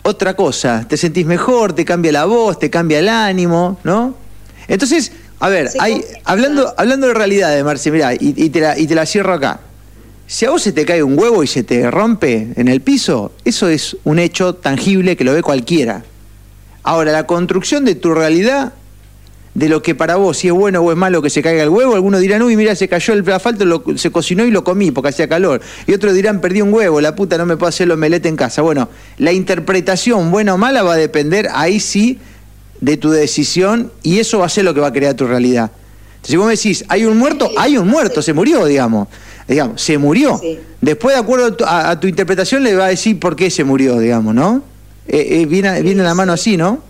otra 0.03 0.35
cosa, 0.35 0.85
te 0.89 0.97
sentís 0.97 1.25
mejor, 1.25 1.73
te 1.73 1.85
cambia 1.85 2.11
la 2.11 2.25
voz, 2.25 2.59
te 2.59 2.69
cambia 2.69 2.99
el 2.99 3.09
ánimo, 3.09 3.79
¿no? 3.85 4.17
Entonces, 4.67 5.13
a 5.39 5.49
ver, 5.49 5.71
hay, 5.79 6.05
hablando, 6.25 6.75
hablando 6.77 7.07
de 7.07 7.15
realidad, 7.15 7.63
Marce, 7.65 7.93
mirá, 7.93 8.15
y, 8.15 8.35
y, 8.37 8.51
te 8.51 8.61
la, 8.61 8.77
y 8.77 8.89
te 8.89 8.97
la 8.97 9.07
cierro 9.07 9.35
acá. 9.35 9.61
Si 10.29 10.45
a 10.45 10.51
vos 10.51 10.63
se 10.63 10.73
te 10.73 10.85
cae 10.85 11.05
un 11.05 11.17
huevo 11.17 11.45
y 11.45 11.47
se 11.47 11.63
te 11.63 11.89
rompe 11.89 12.49
en 12.57 12.67
el 12.67 12.81
piso, 12.81 13.31
eso 13.45 13.69
es 13.69 13.97
un 14.03 14.19
hecho 14.19 14.57
tangible 14.57 15.17
que 15.17 15.23
lo 15.23 15.33
ve 15.33 15.41
cualquiera. 15.41 16.05
Ahora, 16.83 17.13
la 17.13 17.29
construcción 17.29 17.85
de 17.85 17.95
tu 17.95 18.13
realidad, 18.13 18.73
de 19.55 19.69
lo 19.69 19.83
que 19.83 19.95
para 19.95 20.17
vos, 20.17 20.39
si 20.39 20.49
es 20.49 20.53
bueno 20.53 20.81
o 20.81 20.91
es 20.91 20.97
malo 20.97 21.23
que 21.23 21.31
se 21.31 21.43
caiga 21.43 21.63
el 21.63 21.69
huevo, 21.69 21.95
algunos 21.95 22.21
dirán, 22.21 22.43
uy, 22.43 22.57
mira, 22.57 22.75
se 22.75 22.89
cayó 22.89 23.15
el 23.15 23.29
asfalto, 23.31 23.85
se 23.97 24.11
cocinó 24.11 24.45
y 24.45 24.51
lo 24.51 24.65
comí 24.65 24.91
porque 24.91 25.11
hacía 25.11 25.29
calor. 25.29 25.61
Y 25.87 25.95
otros 25.95 26.13
dirán, 26.13 26.41
perdí 26.41 26.61
un 26.61 26.75
huevo, 26.75 27.01
la 27.01 27.15
puta 27.15 27.39
no 27.39 27.47
me 27.47 27.57
puedo 27.57 27.69
hacer 27.69 27.85
el 27.85 27.93
omelete 27.93 28.29
en 28.29 28.35
casa. 28.35 28.63
Bueno, 28.63 28.89
la 29.19 29.33
interpretación, 29.33 30.33
buena 30.33 30.55
o 30.55 30.59
mala, 30.59 30.83
va 30.83 30.95
a 30.95 30.97
depender 30.97 31.49
ahí 31.55 31.79
sí 31.79 32.19
de 32.81 32.97
tu 32.97 33.11
decisión 33.11 33.93
y 34.03 34.19
eso 34.19 34.41
va 34.41 34.47
a 34.47 34.49
ser 34.49 34.65
lo 34.65 34.75
que 34.75 34.81
va 34.81 34.89
a 34.89 34.93
crear 34.93 35.15
tu 35.15 35.29
realidad. 35.29 35.71
Si 36.27 36.37
vos 36.37 36.47
me 36.47 36.53
decís, 36.53 36.85
hay 36.89 37.05
un 37.05 37.17
muerto, 37.17 37.51
hay 37.57 37.77
un 37.79 37.89
muerto, 37.89 38.21
se 38.21 38.33
murió, 38.33 38.65
digamos 38.65 39.09
digamos, 39.49 39.81
se 39.81 39.99
murió. 39.99 40.41
Después, 40.81 41.15
de 41.15 41.21
acuerdo 41.21 41.57
a 41.67 41.99
tu, 41.99 42.07
interpretación, 42.07 42.63
le 42.63 42.75
va 42.75 42.87
a 42.87 42.89
decir 42.89 43.19
por 43.19 43.37
qué 43.37 43.51
se 43.51 43.65
murió, 43.65 43.99
digamos, 43.99 44.35
¿no? 44.35 44.63
Eh, 45.09 45.41
eh, 45.43 45.47
viene, 45.47 45.81
viene 45.83 46.03
la 46.03 46.15
mano 46.15 46.33
así, 46.33 46.57
¿no? 46.57 46.81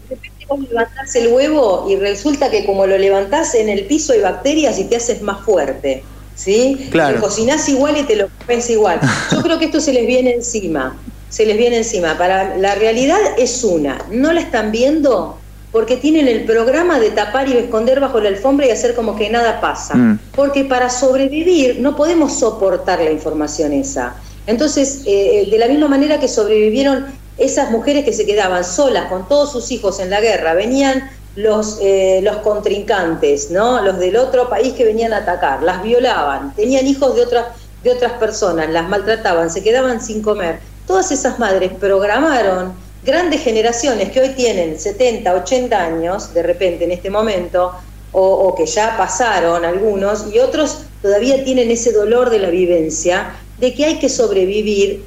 Vos 0.49 0.61
levantás 0.61 1.15
el 1.17 1.29
huevo 1.29 1.87
y 1.91 1.97
resulta 1.97 2.51
que 2.51 2.65
como 2.65 2.87
lo 2.87 2.97
levantás 2.97 3.55
en 3.57 3.69
el 3.69 3.85
piso 3.87 4.13
hay 4.13 4.21
bacterias 4.21 4.79
y 4.79 4.85
te 4.85 4.97
haces 4.97 5.21
más 5.21 5.45
fuerte. 5.45 6.05
¿Sí? 6.37 6.89
Claro. 6.91 7.17
Lo 7.17 7.23
cocinás 7.23 7.69
igual 7.69 7.97
y 7.97 8.03
te 8.05 8.15
lo 8.15 8.29
comes 8.29 8.71
igual. 8.71 9.01
Yo 9.33 9.43
creo 9.43 9.59
que 9.59 9.65
esto 9.65 9.81
se 9.81 9.93
les 9.93 10.07
viene 10.07 10.35
encima. 10.35 10.97
Se 11.31 11.47
les 11.47 11.57
viene 11.57 11.79
encima. 11.79 12.17
Para 12.17 12.57
la 12.59 12.75
realidad 12.77 13.19
es 13.39 13.65
una. 13.65 13.99
¿No 14.11 14.33
la 14.33 14.41
están 14.41 14.71
viendo? 14.71 15.39
Porque 15.77 15.99
tienen 15.99 16.27
el 16.27 16.45
programa 16.45 16.99
de 16.99 17.11
tapar 17.11 17.47
y 17.49 17.53
esconder 17.53 18.01
bajo 18.01 18.19
la 18.19 18.31
alfombra 18.31 18.65
y 18.65 18.71
hacer 18.71 18.95
como 18.95 19.15
que 19.15 19.29
nada 19.29 19.61
pasa. 19.61 19.95
Mm. 19.95 20.19
Porque 20.35 20.65
para 20.65 20.89
sobrevivir 20.89 21.81
no 21.81 21.95
podemos 21.95 22.39
soportar 22.39 22.99
la 23.01 23.11
información 23.11 23.75
esa. 23.75 24.17
Entonces, 24.47 25.03
eh, 25.05 25.47
de 25.51 25.59
la 25.59 25.69
misma 25.69 25.87
manera 25.89 26.19
que 26.19 26.29
sobrevivieron 26.29 27.05
esas 27.37 27.71
mujeres 27.71 28.07
que 28.07 28.15
se 28.15 28.25
quedaban 28.25 28.65
solas 28.65 29.11
con 29.11 29.29
todos 29.29 29.53
sus 29.53 29.71
hijos 29.71 30.01
en 30.01 30.09
la 30.09 30.23
guerra, 30.23 30.55
venían 30.55 31.11
los, 31.35 31.79
eh, 31.83 32.21
los 32.23 32.37
contrincantes, 32.37 33.51
¿no? 33.51 33.83
los 33.83 33.99
del 33.99 34.17
otro 34.17 34.49
país 34.49 34.73
que 34.73 34.87
venían 34.87 35.13
a 35.13 35.19
atacar, 35.19 35.63
las 35.63 35.83
violaban, 35.83 36.55
tenían 36.55 36.87
hijos 36.87 37.15
de 37.15 37.21
otras, 37.21 37.49
de 37.85 37.91
otras 37.91 38.13
personas, 38.13 38.71
las 38.71 38.89
maltrataban, 38.89 39.51
se 39.51 39.63
quedaban 39.63 40.01
sin 40.01 40.23
comer. 40.23 40.59
Todas 40.87 41.13
esas 41.13 41.39
madres 41.39 41.71
programaron 41.79 42.86
grandes 43.07 43.41
generaciones 43.43 44.11
que 44.11 44.21
hoy 44.21 44.29
tienen 44.31 44.79
70, 44.79 45.33
80 45.33 45.81
años, 45.81 46.35
de 46.35 46.43
repente 46.43 46.85
en 46.85 46.91
este 46.91 47.09
momento, 47.09 47.73
o, 48.13 48.55
que 48.55 48.67
ya 48.67 48.97
pasaron 48.97 49.65
algunos, 49.65 50.27
y 50.33 50.39
otros 50.39 50.83
todavía 51.03 51.45
tienen 51.45 51.71
ese 51.71 51.93
dolor 51.93 52.31
de 52.31 52.39
la 52.39 52.51
vivencia, 52.51 53.35
de 53.59 53.75
que 53.75 53.85
hay 53.85 53.99
que 53.99 54.09
sobrevivir 54.09 55.05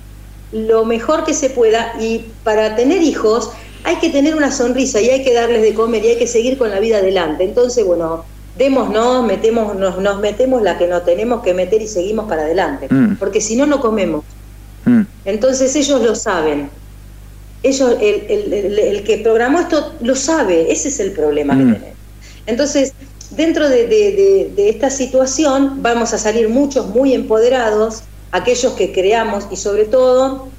lo 0.52 0.86
mejor 0.86 1.26
que 1.26 1.34
se 1.34 1.50
pueda 1.50 1.94
y 2.00 2.26
para 2.44 2.76
tener 2.76 3.02
hijos 3.04 3.52
hay 3.84 3.98
que 3.98 4.10
tener 4.10 4.36
una 4.36 4.52
sonrisa 4.52 5.00
y 5.00 5.10
hay 5.10 5.24
que 5.24 5.34
darles 5.34 5.62
de 5.62 5.74
comer 5.74 6.04
y 6.06 6.10
hay 6.10 6.18
que 6.18 6.28
seguir 6.28 6.58
con 6.58 6.70
la 6.70 6.80
vida 6.80 6.98
adelante. 6.98 7.44
Entonces, 7.44 7.86
bueno, 7.86 8.26
démonos, 8.58 9.26
metemos, 9.26 9.76
nos, 9.76 10.00
nos 10.00 10.20
metemos 10.20 10.62
la 10.62 10.78
que 10.78 10.88
nos 10.88 11.06
tenemos 11.06 11.42
que 11.44 11.54
meter 11.54 11.82
y 11.82 11.88
seguimos 11.88 12.28
para 12.28 12.44
adelante, 12.44 12.88
Mm. 12.90 13.16
porque 13.18 13.42
si 13.42 13.56
no, 13.56 13.66
no 13.66 13.80
comemos. 13.80 14.26
Mm. 14.86 15.02
Entonces 15.26 15.76
ellos 15.76 16.02
lo 16.02 16.14
saben. 16.16 16.70
Ellos, 17.62 17.98
el, 18.00 18.26
el- 18.30 18.54
el- 18.54 18.80
el 18.80 19.04
que 19.04 19.18
programó 19.18 19.60
esto 19.60 19.96
lo 20.02 20.16
sabe, 20.16 20.72
ese 20.72 20.88
es 20.90 21.00
el 21.00 21.12
problema 21.12 21.54
Mm. 21.54 21.58
que 21.58 21.74
tenemos. 21.80 21.98
Entonces, 22.46 22.94
dentro 23.32 23.70
de, 23.70 23.88
de- 23.88 24.12
de- 24.14 24.52
de 24.56 24.70
esta 24.70 24.90
situación 24.90 25.82
vamos 25.82 26.14
a 26.14 26.18
salir 26.18 26.50
muchos 26.50 26.88
muy 26.88 27.14
empoderados, 27.14 28.04
aquellos 28.32 28.74
que 28.74 28.92
creamos 28.94 29.48
y 29.52 29.56
sobre 29.58 29.86
todo 29.86 30.50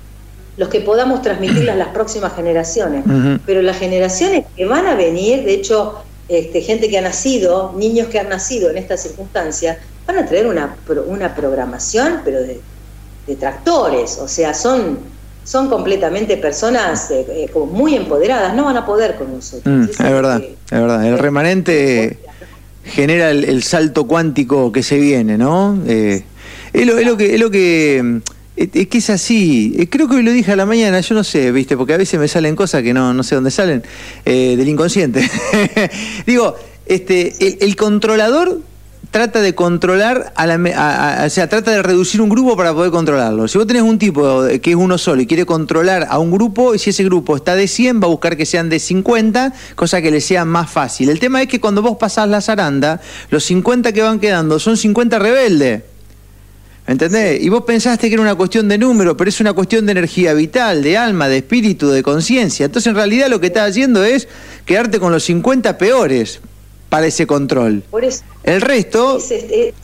los 0.57 0.69
que 0.69 0.81
podamos 0.83 1.23
transmitirlas 1.23 1.75
a 1.75 1.79
las 1.79 1.89
próximas 1.89 2.35
generaciones. 2.35 3.05
Pero 3.47 3.63
las 3.63 3.79
generaciones 3.79 4.45
que 4.55 4.67
van 4.67 4.87
a 4.87 4.95
venir, 4.95 5.45
de 5.45 5.55
hecho, 5.55 6.05
este, 6.29 6.61
gente 6.61 6.89
que 6.91 6.99
ha 6.99 7.03
nacido, 7.03 7.73
niños 7.77 8.09
que 8.09 8.19
han 8.19 8.29
nacido 8.29 8.69
en 8.71 8.77
estas 8.77 9.01
circunstancias, 9.03 9.79
van 10.07 10.19
a 10.19 10.27
traer 10.27 10.47
una, 10.47 10.77
una 11.07 11.35
programación, 11.35 12.21
pero 12.25 12.41
de, 12.41 12.61
de 13.27 13.37
tractores, 13.37 14.19
o 14.19 14.29
sea, 14.29 14.53
son, 14.55 15.19
son 15.44 15.68
completamente 15.68 16.37
personas 16.37 17.11
eh, 17.11 17.26
eh, 17.29 17.46
como 17.53 17.66
muy 17.66 17.94
empoderadas, 17.96 18.55
no 18.55 18.64
van 18.64 18.76
a 18.76 18.87
poder 18.87 19.16
con 19.16 19.33
nosotros. 19.33 19.64
Mm, 19.74 19.90
es 19.90 19.98
verdad, 19.98 20.40
que- 20.40 20.55
es 20.64 20.81
verdad. 20.81 21.05
El 21.07 21.18
remanente 21.18 22.18
genera 22.85 23.31
el, 23.31 23.44
el 23.44 23.62
salto 23.62 24.07
cuántico 24.07 24.70
que 24.72 24.83
se 24.83 24.98
viene, 24.98 25.37
¿no? 25.38 25.79
Eh, 25.87 26.22
es, 26.72 26.87
lo, 26.87 26.98
es 26.98 27.07
lo 27.07 27.16
que... 27.16 27.35
Es 27.35 27.40
lo 27.40 27.50
que 27.50 28.00
mm, 28.03 28.16
es 28.57 28.88
que 28.88 28.98
es 28.98 29.09
así, 29.09 29.74
Eh, 29.79 29.88
creo 29.88 30.07
que 30.07 30.16
hoy 30.16 30.22
lo 30.22 30.33
dije 30.33 30.53
a 30.53 30.57
la 30.57 30.66
mañana, 30.66 31.00
yo 31.00 31.14
no 31.14 31.24
sé, 31.24 31.50
viste, 31.50 31.79
porque 31.79 31.94
a 31.94 31.96
veces 31.96 32.20
me 32.20 32.29
salen 32.29 32.55
cosas 32.57 32.83
que 32.83 32.92
no, 32.92 33.14
no 33.14 33.22
sé 33.22 33.35
dónde 33.35 33.50
salen, 33.50 33.83
eh, 34.26 34.55
del 34.59 34.68
inconsciente. 34.68 35.26
Digo, 36.26 36.55
este, 36.85 37.33
el, 37.40 37.57
el 37.62 37.76
controlador 37.76 38.61
trata 39.11 39.41
de 39.41 39.55
controlar, 39.55 40.33
a 40.37 40.47
la, 40.47 40.55
a- 40.77 41.25
o 41.27 41.31
sea, 41.31 41.49
trata 41.49 41.71
de 41.73 41.83
reducir 41.83 42.21
un 42.21 42.29
grupo 42.29 42.57
para 42.57 42.73
poder 42.73 42.91
controlarlo. 42.91 43.49
Si 43.49 43.59
vos 43.59 43.67
tenés 43.67 43.83
un 43.83 43.99
tipo 43.99 44.45
que 44.63 44.71
es 44.71 44.77
uno 44.77 44.99
solo 44.99 45.23
y 45.23 45.27
quiere 45.27 45.45
controlar 45.47 46.07
a 46.09 46.19
un 46.19 46.31
grupo, 46.31 46.75
y 46.75 46.79
si 46.79 46.91
ese 46.91 47.05
grupo 47.05 47.37
está 47.37 47.55
de 47.57 47.67
100, 47.67 48.01
va 48.01 48.07
a 48.07 48.11
buscar 48.11 48.37
que 48.37 48.47
sean 48.47 48.69
de 48.69 48.79
50, 48.79 49.53
cosa 49.75 50.01
que 50.01 50.11
le 50.11 50.21
sea 50.21 50.45
más 50.45 50.71
fácil. 50.71 51.09
El 51.09 51.19
tema 51.19 51.43
es 51.43 51.49
que 51.49 51.61
cuando 51.61 51.83
vos 51.83 51.97
pasás 51.99 52.29
la 52.29 52.41
zaranda, 52.41 53.01
los 53.31 53.43
50 53.45 53.93
que 53.93 54.03
van 54.03 54.21
quedando 54.21 54.59
son 54.59 54.77
50 54.77 55.19
rebeldes. 55.19 55.83
¿Entendés? 56.87 57.41
Y 57.41 57.49
vos 57.51 57.63
pensaste 57.65 58.09
que 58.09 58.15
era 58.15 58.23
una 58.23 58.35
cuestión 58.35 58.67
de 58.69 58.77
número, 58.77 59.17
pero 59.17 59.29
es 59.29 59.41
una 59.41 59.53
cuestión 59.53 59.87
de 59.87 59.93
energía 59.93 60.35
vital, 60.35 60.83
de 60.83 60.97
alma, 60.97 61.29
de 61.29 61.37
espíritu, 61.37 61.89
de 61.89 62.03
conciencia. 62.03 62.67
Entonces, 62.67 62.89
en 62.91 62.97
realidad, 62.97 63.29
lo 63.29 63.39
que 63.41 63.47
estás 63.49 63.71
haciendo 63.71 64.03
es 64.03 64.27
quedarte 64.67 64.99
con 64.99 65.13
los 65.13 65.23
50 65.25 65.79
peores 65.79 66.41
para 66.90 67.07
ese 67.07 67.26
control. 67.26 67.87
Por 67.90 68.05
eso 68.05 68.22
El 68.42 68.61
resto, 68.61 69.16
es- 69.16 69.31
es- 69.31 69.44
es- 69.50 69.74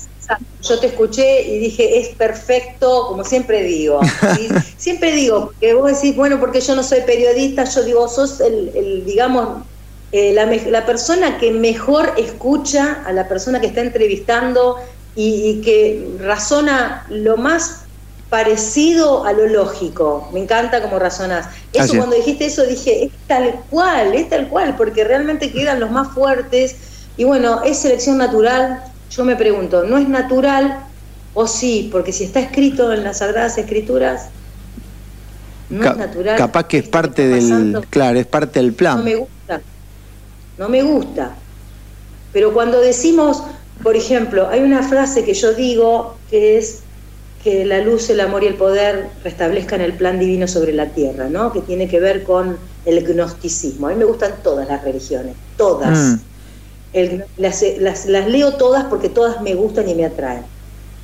yo 0.61 0.81
te 0.81 0.88
escuché 0.88 1.42
y 1.42 1.59
dije, 1.61 2.01
es 2.01 2.16
perfecto, 2.16 3.07
como 3.09 3.23
siempre 3.25 3.62
digo. 3.62 4.01
¿sí? 4.37 4.49
siempre 4.77 5.12
digo, 5.12 5.53
que 5.61 5.73
vos 5.75 5.92
decís, 5.92 6.16
bueno, 6.16 6.40
porque 6.40 6.61
yo 6.61 6.75
no 6.75 6.83
soy 6.83 7.03
periodista, 7.03 7.64
yo 7.64 7.85
digo, 7.85 8.09
sos 8.09 8.40
el, 8.40 8.73
el, 8.75 9.05
digamos, 9.05 9.64
eh, 10.11 10.33
la, 10.33 10.85
persona 10.87 11.38
que 11.38 11.53
mejor 11.53 12.14
escucha 12.16 13.03
a 13.07 13.12
la 13.12 13.29
persona 13.29 13.61
que 13.61 13.69
está 13.69 13.81
entrevistando 13.83 14.77
y, 15.14 15.51
y 15.51 15.61
que 15.61 16.09
razona 16.19 17.07
lo 17.09 17.37
más 17.37 17.87
parecido 18.29 19.25
a 19.25 19.33
lo 19.33 19.47
lógico. 19.47 20.31
Me 20.33 20.40
encanta 20.40 20.83
cómo 20.83 20.99
razonas. 20.99 21.47
Eso 21.73 21.85
Así 21.85 21.97
cuando 21.97 22.16
dijiste 22.16 22.47
eso 22.47 22.66
dije, 22.66 23.05
es 23.05 23.12
tal 23.27 23.64
cual, 23.71 24.14
es 24.14 24.29
tal 24.29 24.49
cual, 24.49 24.77
porque 24.77 25.05
realmente 25.05 25.53
quedan 25.53 25.81
los 25.81 25.90
más 25.90 26.12
fuertes. 26.12 26.77
Y 27.17 27.25
bueno, 27.25 27.63
es 27.65 27.79
selección 27.79 28.19
natural. 28.19 28.83
Yo 29.09 29.25
me 29.25 29.37
pregunto, 29.37 29.85
¿no 29.85 29.99
es 29.99 30.09
natural 30.09 30.89
o 31.33 31.47
sí? 31.47 31.89
Porque 31.91 32.13
si 32.13 32.25
está 32.25 32.41
escrito 32.41 32.93
en 32.93 33.05
las 33.05 33.19
Sagradas 33.19 33.57
Escrituras, 33.59 34.31
no 35.71 35.83
ca- 35.83 35.91
es 35.93 35.97
natural. 35.97 36.37
capaz 36.37 36.65
que 36.69 36.79
es 36.79 36.89
parte 36.89 37.27
del, 37.27 37.81
claro, 37.91 38.19
es 38.19 38.27
parte 38.27 38.61
del 38.61 38.71
No 38.73 38.77
plan. 38.77 39.05
me 39.05 39.15
gusta. 39.17 39.63
No 40.59 40.69
me 40.69 40.83
gusta. 40.83 41.37
Pero 42.33 42.53
cuando 42.53 42.81
decimos, 42.81 43.43
por 43.83 43.97
ejemplo, 43.97 44.49
hay 44.49 44.61
una 44.61 44.83
frase 44.83 45.25
que 45.25 45.35
yo 45.35 45.55
digo 45.55 46.21
que 46.29 46.59
es 46.59 46.83
que 47.43 47.65
la 47.65 47.81
luz, 47.81 48.11
el 48.11 48.21
amor 48.21 48.43
y 48.43 48.49
el 48.49 48.57
poder 48.57 49.11
restablezcan 49.23 49.81
el 49.81 49.97
plan 49.97 50.19
divino 50.19 50.49
sobre 50.49 50.73
la 50.73 50.93
tierra, 50.93 51.29
¿no? 51.29 51.53
Que 51.53 51.61
tiene 51.61 51.87
que 51.87 52.01
ver 52.01 52.25
con 52.25 52.59
el 52.85 53.05
gnosticismo. 53.07 53.87
A 53.87 53.91
mí 53.91 53.97
me 53.97 54.05
gustan 54.05 54.43
todas 54.43 54.67
las 54.67 54.83
religiones, 54.83 55.37
todas. 55.55 55.97
Mm. 55.99 56.26
El- 56.97 57.27
las, 57.37 57.63
las- 57.79 58.07
las 58.07 58.27
leo 58.27 58.57
todas 58.57 58.85
porque 58.85 59.11
todas 59.11 59.43
me 59.43 59.55
gustan 59.55 59.87
y 59.89 59.95
me 59.95 60.07
atraen. 60.07 60.47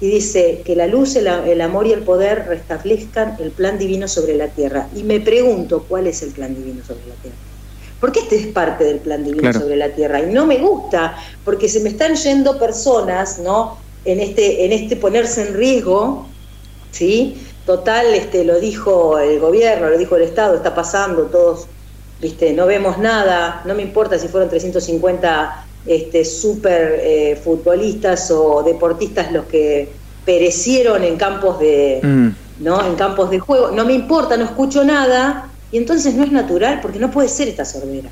Y 0.01 0.09
dice 0.09 0.63
que 0.65 0.75
la 0.75 0.87
luz, 0.87 1.15
el, 1.17 1.29
amor 1.61 1.87
y 1.87 1.93
el 1.93 2.03
poder 2.03 2.47
restablezcan 2.49 3.37
el 3.39 3.53
plan 3.53 3.79
divino 3.79 4.09
sobre 4.09 4.35
la 4.35 4.49
tierra. 4.49 4.89
Y 4.97 5.05
me 5.05 5.21
pregunto 5.21 5.87
cuál 5.87 6.07
es 6.07 6.23
el 6.23 6.33
plan 6.33 6.55
divino 6.55 6.83
sobre 6.83 7.07
la 7.07 7.15
tierra. 7.17 7.37
Porque 8.01 8.21
este 8.21 8.37
es 8.37 8.47
parte 8.49 8.85
del 8.85 9.01
plan 9.01 9.23
divino 9.23 9.43
Claro. 9.43 9.61
sobre 9.61 9.77
la 9.77 9.95
tierra. 9.95 10.21
Y 10.21 10.33
no 10.33 10.47
me 10.47 10.57
gusta, 10.59 11.15
porque 11.45 11.69
se 11.69 11.81
me 11.81 11.91
están 11.91 12.17
yendo 12.17 12.59
personas, 12.59 13.39
¿no? 13.39 13.79
En 14.05 14.19
este, 14.19 14.65
en 14.65 14.73
este 14.73 14.97
ponerse 14.97 15.43
en 15.47 15.55
riesgo, 15.55 16.35
¿sí? 16.91 17.37
Total, 17.65 18.07
este, 18.15 18.45
lo 18.45 18.59
dijo 18.59 19.19
el 19.19 19.39
gobierno, 19.39 19.89
lo 19.91 19.99
dijo 19.99 20.17
el 20.17 20.23
Estado, 20.23 20.57
está 20.57 20.75
pasando, 20.75 21.27
todos, 21.31 21.69
viste, 22.19 22.53
no 22.55 22.67
vemos 22.67 22.99
nada, 22.99 23.63
no 23.67 23.75
me 23.75 23.83
importa 23.83 24.19
si 24.19 24.27
fueron 24.27 24.49
350 24.49 25.69
este, 25.87 26.25
super 26.25 27.01
eh, 27.03 27.41
futbolistas 27.43 28.31
o 28.31 28.63
deportistas 28.63 29.33
los 29.33 29.47
que 29.47 29.89
perecieron 30.25 31.03
en 31.03 31.17
campos 31.17 31.59
de, 31.59 32.01
Mm. 32.03 32.29
¿no? 32.61 32.85
En 32.87 32.95
campos 32.95 33.31
de 33.31 33.39
juego, 33.39 33.71
no 33.71 33.85
me 33.85 33.93
importa, 33.93 34.37
no 34.37 34.45
escucho 34.45 34.85
nada, 34.85 35.51
y 35.71 35.79
entonces 35.79 36.15
no 36.15 36.25
es 36.25 36.33
natural, 36.33 36.81
porque 36.81 36.99
no 36.99 37.11
puede 37.11 37.29
ser 37.29 37.49
esta 37.49 37.65
sordera. 37.65 38.11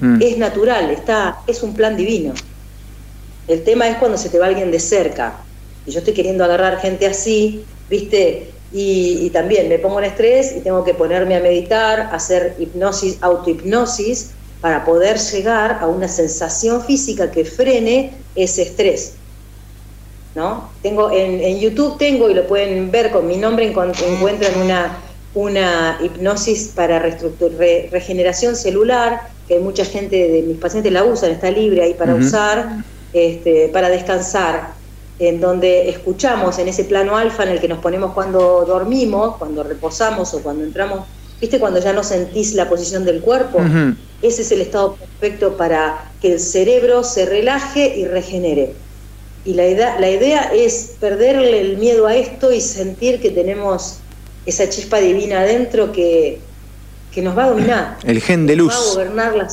Mm. 0.00 0.20
Es 0.20 0.38
natural, 0.38 0.90
está, 0.90 1.38
es 1.46 1.62
un 1.62 1.74
plan 1.74 1.96
divino. 1.96 2.32
El 3.46 3.62
tema 3.62 3.88
es 3.88 3.96
cuando 3.96 4.18
se 4.18 4.28
te 4.28 4.38
va 4.38 4.46
alguien 4.46 4.70
de 4.70 4.80
cerca. 4.80 5.36
Y 5.86 5.90
yo 5.90 5.98
estoy 5.98 6.14
queriendo 6.14 6.44
agarrar 6.44 6.78
gente 6.78 7.06
así, 7.06 7.64
¿viste? 7.90 8.50
Y, 8.72 9.18
y 9.20 9.30
también 9.30 9.68
me 9.68 9.78
pongo 9.78 9.98
en 9.98 10.06
estrés 10.06 10.54
y 10.56 10.60
tengo 10.60 10.84
que 10.84 10.94
ponerme 10.94 11.36
a 11.36 11.40
meditar, 11.40 12.08
hacer 12.12 12.56
hipnosis, 12.58 13.18
autohipnosis, 13.20 14.30
para 14.62 14.84
poder 14.86 15.18
llegar 15.18 15.78
a 15.82 15.86
una 15.88 16.08
sensación 16.08 16.82
física 16.82 17.30
que 17.30 17.44
frene 17.44 18.12
ese 18.34 18.62
estrés. 18.62 19.14
¿No? 20.34 20.70
Tengo 20.82 21.10
en, 21.10 21.40
en 21.42 21.60
YouTube 21.60 21.98
tengo 21.98 22.30
y 22.30 22.34
lo 22.34 22.46
pueden 22.46 22.90
ver 22.90 23.10
con 23.10 23.26
mi 23.26 23.36
nombre 23.36 23.66
encuentran 23.66 24.52
una 24.62 24.96
una 25.34 25.98
hipnosis 26.02 26.72
para 26.74 26.98
re- 26.98 27.88
regeneración 27.90 28.54
celular 28.54 29.20
que 29.48 29.58
mucha 29.58 29.84
gente 29.84 30.16
de 30.28 30.42
mis 30.42 30.58
pacientes 30.58 30.92
la 30.92 31.04
usan 31.04 31.30
está 31.32 31.50
libre 31.50 31.82
ahí 31.82 31.94
para 31.94 32.14
usar 32.14 32.84
este, 33.14 33.68
para 33.68 33.88
descansar 33.88 34.74
en 35.18 35.40
donde 35.40 35.88
escuchamos 35.90 36.58
en 36.58 36.68
ese 36.68 36.84
plano 36.84 37.16
alfa 37.16 37.44
en 37.44 37.50
el 37.50 37.60
que 37.60 37.68
nos 37.68 37.78
ponemos 37.78 38.12
cuando 38.12 38.64
dormimos 38.66 39.36
cuando 39.38 39.62
reposamos 39.62 40.32
o 40.34 40.42
cuando 40.42 40.64
entramos 40.64 41.00
viste 41.40 41.58
cuando 41.58 41.80
ya 41.80 41.92
no 41.94 42.02
sentís 42.04 42.54
la 42.54 42.68
posición 42.68 43.04
del 43.04 43.20
cuerpo. 43.20 43.58
Ese 44.22 44.42
es 44.42 44.52
el 44.52 44.60
estado 44.60 44.96
perfecto 44.96 45.56
para 45.56 46.10
que 46.20 46.32
el 46.32 46.40
cerebro 46.40 47.04
se 47.04 47.26
relaje 47.26 47.96
y 47.96 48.06
regenere. 48.06 48.72
Y 49.44 49.54
la 49.54 49.66
idea, 49.66 49.98
la 49.98 50.08
idea 50.08 50.52
es 50.54 50.92
perderle 51.00 51.60
el 51.60 51.76
miedo 51.76 52.06
a 52.06 52.14
esto 52.14 52.52
y 52.52 52.60
sentir 52.60 53.20
que 53.20 53.30
tenemos 53.30 53.98
esa 54.46 54.68
chispa 54.68 54.98
divina 54.98 55.40
adentro 55.40 55.92
que, 55.92 56.38
que 57.12 57.22
nos 57.22 57.36
va 57.36 57.44
a 57.44 57.50
dominar. 57.50 57.98
El 58.04 58.20
gen 58.20 58.46
de 58.46 58.56
Nos 58.56 58.68
va 58.68 58.74
a 58.74 58.78
luz. 58.78 58.94
gobernar 58.94 59.48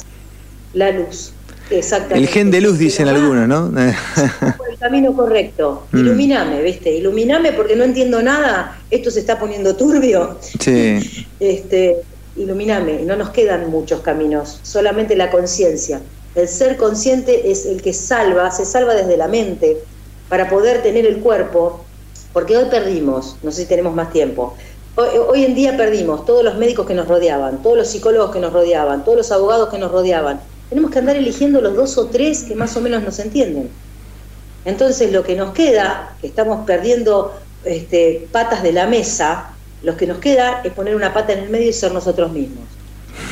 la 0.73 0.91
luz. 0.91 1.33
Exactamente. 1.71 2.27
El 2.27 2.27
gen 2.27 2.51
de 2.51 2.61
luz, 2.61 2.77
dicen 2.79 3.07
algunos, 3.07 3.47
¿no? 3.47 3.71
el 3.79 4.77
camino 4.79 5.13
correcto. 5.15 5.87
Mm. 5.91 5.97
Iluminame, 5.97 6.61
¿viste? 6.61 6.91
Iluminame 6.93 7.51
porque 7.53 7.75
no 7.75 7.83
entiendo 7.83 8.21
nada. 8.21 8.77
Esto 8.91 9.09
se 9.09 9.21
está 9.21 9.39
poniendo 9.39 9.75
turbio. 9.75 10.37
Sí. 10.59 11.25
este, 11.39 11.97
iluminame. 12.39 13.03
No 13.03 13.15
nos 13.15 13.29
quedan 13.29 13.69
muchos 13.69 14.01
caminos, 14.01 14.59
solamente 14.63 15.15
la 15.15 15.29
conciencia. 15.29 16.01
El 16.35 16.47
ser 16.47 16.77
consciente 16.77 17.51
es 17.51 17.65
el 17.65 17.81
que 17.81 17.93
salva, 17.93 18.51
se 18.51 18.65
salva 18.65 18.95
desde 18.95 19.17
la 19.17 19.27
mente 19.27 19.77
para 20.29 20.49
poder 20.49 20.81
tener 20.81 21.05
el 21.05 21.19
cuerpo, 21.19 21.83
porque 22.33 22.55
hoy 22.55 22.65
perdimos, 22.69 23.35
no 23.43 23.51
sé 23.51 23.63
si 23.63 23.67
tenemos 23.67 23.93
más 23.93 24.11
tiempo, 24.11 24.55
hoy, 24.95 25.45
en 25.45 25.55
día 25.55 25.77
perdimos 25.77 26.25
todos 26.25 26.43
los 26.43 26.55
médicos 26.57 26.85
que 26.85 26.93
nos 26.93 27.07
rodeaban, 27.07 27.61
todos 27.61 27.77
los 27.77 27.87
psicólogos 27.87 28.31
que 28.31 28.39
nos 28.39 28.53
rodeaban, 28.53 29.03
todos 29.03 29.17
los 29.17 29.31
abogados 29.31 29.69
que 29.69 29.77
nos 29.77 29.91
rodeaban. 29.91 30.39
Tenemos 30.69 30.91
que 30.91 30.99
andar 30.99 31.15
eligiendo 31.15 31.61
los 31.61 31.75
dos 31.75 31.97
o 31.97 32.07
tres 32.07 32.43
que 32.43 32.55
más 32.55 32.75
o 32.77 32.81
menos 32.81 33.03
nos 33.03 33.17
entienden. 33.19 33.69
Entonces 34.65 35.11
lo 35.11 35.23
que 35.23 35.35
nos 35.35 35.53
queda, 35.53 36.15
que 36.21 36.27
estamos 36.27 36.65
perdiendo 36.65 37.33
este, 37.63 38.27
patas 38.31 38.61
de 38.61 38.73
la 38.73 38.87
mesa, 38.87 39.55
lo 39.83 39.95
que 39.97 40.07
nos 40.07 40.19
queda 40.19 40.61
es 40.63 40.73
poner 40.73 40.95
una 40.95 41.13
pata 41.13 41.33
en 41.33 41.39
el 41.39 41.49
medio 41.49 41.69
y 41.69 41.73
ser 41.73 41.91
nosotros 41.93 42.31
mismos. 42.31 42.63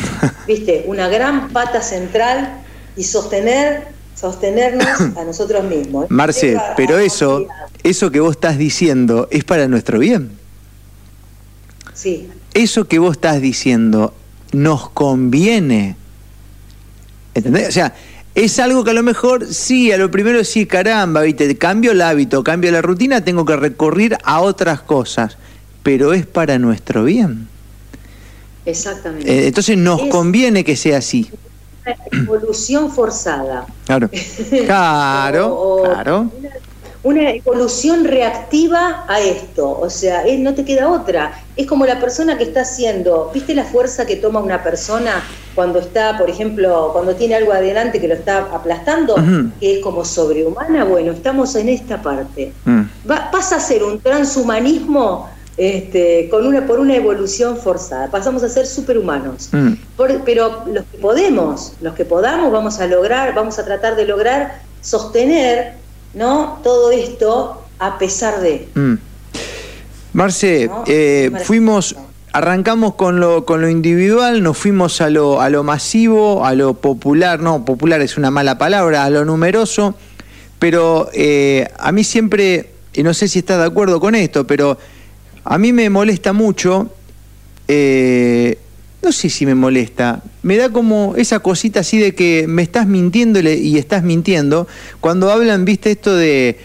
¿Viste? 0.47 0.83
Una 0.87 1.07
gran 1.07 1.49
pata 1.49 1.81
central 1.81 2.61
y 2.95 3.03
sostener, 3.03 3.87
sostenernos 4.15 5.17
a 5.17 5.23
nosotros 5.23 5.63
mismos. 5.63 6.07
Marce, 6.09 6.57
pero 6.75 6.97
eso, 6.97 7.47
eso 7.83 8.11
que 8.11 8.19
vos 8.19 8.31
estás 8.31 8.57
diciendo 8.57 9.27
es 9.31 9.43
para 9.43 9.67
nuestro 9.67 9.99
bien. 9.99 10.31
Sí. 11.93 12.29
Eso 12.53 12.87
que 12.87 12.99
vos 12.99 13.13
estás 13.13 13.41
diciendo 13.41 14.13
nos 14.51 14.89
conviene. 14.89 15.95
¿Entendés? 17.33 17.69
O 17.69 17.71
sea, 17.71 17.93
es 18.37 18.59
algo 18.59 18.83
que 18.83 18.91
a 18.91 18.93
lo 18.93 19.01
mejor 19.01 19.51
sí, 19.51 19.91
a 19.91 19.97
lo 19.97 20.11
primero 20.11 20.43
sí, 20.43 20.67
caramba, 20.67 21.21
¿viste? 21.21 21.57
Cambio 21.57 21.91
el 21.91 22.01
hábito, 22.01 22.43
cambio 22.43 22.71
la 22.71 22.83
rutina, 22.83 23.23
tengo 23.23 23.45
que 23.45 23.55
recurrir 23.55 24.15
a 24.23 24.41
otras 24.41 24.81
cosas, 24.81 25.37
pero 25.87 26.11
es 26.11 26.25
para 26.25 26.59
nuestro 26.59 27.05
bien. 27.05 27.47
Exactamente. 28.65 29.31
Eh, 29.31 29.47
entonces 29.47 29.77
nos 29.77 30.01
conviene 30.07 30.65
que 30.65 30.75
sea 30.75 30.97
así 30.97 31.31
evolución 32.11 32.91
forzada. 32.91 33.65
Claro, 33.85 34.09
claro, 34.65 35.83
claro. 35.85 36.29
Una, 37.03 37.31
evolución 37.31 38.03
reactiva 38.03 39.05
a 39.07 39.21
esto, 39.21 39.79
o 39.79 39.89
sea, 39.89 40.23
no 40.39 40.53
te 40.53 40.65
queda 40.65 40.89
otra. 40.89 41.41
Es 41.55 41.65
como 41.65 41.85
la 41.85 42.01
persona 42.01 42.37
que 42.37 42.43
está 42.43 42.63
haciendo, 42.63 43.31
¿viste 43.33 43.55
la 43.55 43.63
fuerza 43.63 44.05
que 44.05 44.17
toma 44.17 44.41
una 44.41 44.61
persona 44.61 45.23
cuando 45.55 45.79
está, 45.79 46.17
por 46.17 46.29
ejemplo, 46.29 46.89
cuando 46.91 47.15
tiene 47.15 47.35
algo 47.35 47.53
adelante 47.53 48.01
que 48.01 48.09
lo 48.09 48.15
está 48.15 48.39
aplastando, 48.53 49.15
que 49.61 49.77
es 49.77 49.81
como 49.81 50.03
sobrehumana? 50.03 50.83
Bueno, 50.83 51.13
estamos 51.13 51.55
en 51.55 51.69
esta 51.69 52.01
parte. 52.01 52.51
Mm. 52.65 52.81
pasa 53.31 53.55
a 53.55 53.59
ser 53.61 53.85
un 53.85 54.01
transhumanismo 54.01 55.36
este, 55.57 56.29
con 56.29 56.45
una, 56.45 56.65
por 56.67 56.79
una 56.79 56.95
evolución 56.95 57.57
forzada. 57.57 58.11
Pasamos 58.11 58.43
a 58.43 58.49
ser 58.49 58.67
superhumanos. 58.67 59.49
Mm. 59.51 59.73
pero 60.23 60.63
los 60.71 60.85
que 60.85 60.97
podemos, 60.99 61.73
los 61.81 61.95
que 61.95 62.05
podamos, 62.05 62.51
vamos 62.51 62.79
a 62.79 62.85
lograr, 62.85 63.33
vamos 63.33 63.57
a 63.57 63.65
tratar 63.65 63.95
de 63.95 64.05
lograr 64.05 64.61
sostener 64.81 65.73
¿no? 66.13 66.59
todo 66.63 66.91
esto 66.91 67.63
a 67.79 67.97
pesar 67.97 68.39
de. 68.39 68.67
Mm. 68.75 68.93
Marce, 70.13 70.69
eh, 70.87 71.31
fuimos, 71.43 71.95
arrancamos 72.31 72.95
con 72.95 73.19
lo, 73.19 73.45
con 73.45 73.61
lo 73.61 73.69
individual, 73.69 74.41
nos 74.41 74.57
fuimos 74.57 75.01
a 75.01 75.09
lo, 75.09 75.41
a 75.41 75.49
lo 75.49 75.63
masivo, 75.63 76.45
a 76.45 76.53
lo 76.53 76.75
popular, 76.75 77.39
no, 77.39 77.65
popular 77.65 78.01
es 78.01 78.17
una 78.17 78.31
mala 78.31 78.57
palabra, 78.57 79.03
a 79.03 79.09
lo 79.09 79.25
numeroso, 79.25 79.95
pero 80.57 81.09
eh, 81.13 81.67
a 81.77 81.91
mí 81.91 82.03
siempre, 82.03 82.71
y 82.93 83.03
no 83.03 83.13
sé 83.13 83.27
si 83.27 83.39
estás 83.39 83.59
de 83.59 83.65
acuerdo 83.65 83.99
con 83.99 84.15
esto, 84.15 84.47
pero 84.47 84.77
a 85.49 85.57
mí 85.57 85.71
me 85.71 85.89
molesta 85.89 86.33
mucho, 86.33 86.91
eh, 87.67 88.57
no 89.01 89.11
sé 89.11 89.29
si 89.29 89.45
me 89.45 89.55
molesta, 89.55 90.21
me 90.43 90.57
da 90.57 90.69
como 90.69 91.15
esa 91.15 91.39
cosita 91.39 91.79
así 91.79 91.97
de 91.97 92.13
que 92.13 92.45
me 92.47 92.63
estás 92.63 92.85
mintiendo 92.87 93.39
y 93.39 93.77
estás 93.77 94.03
mintiendo, 94.03 94.67
cuando 94.99 95.31
hablan, 95.31 95.63
viste, 95.63 95.91
esto 95.91 96.15
de 96.15 96.57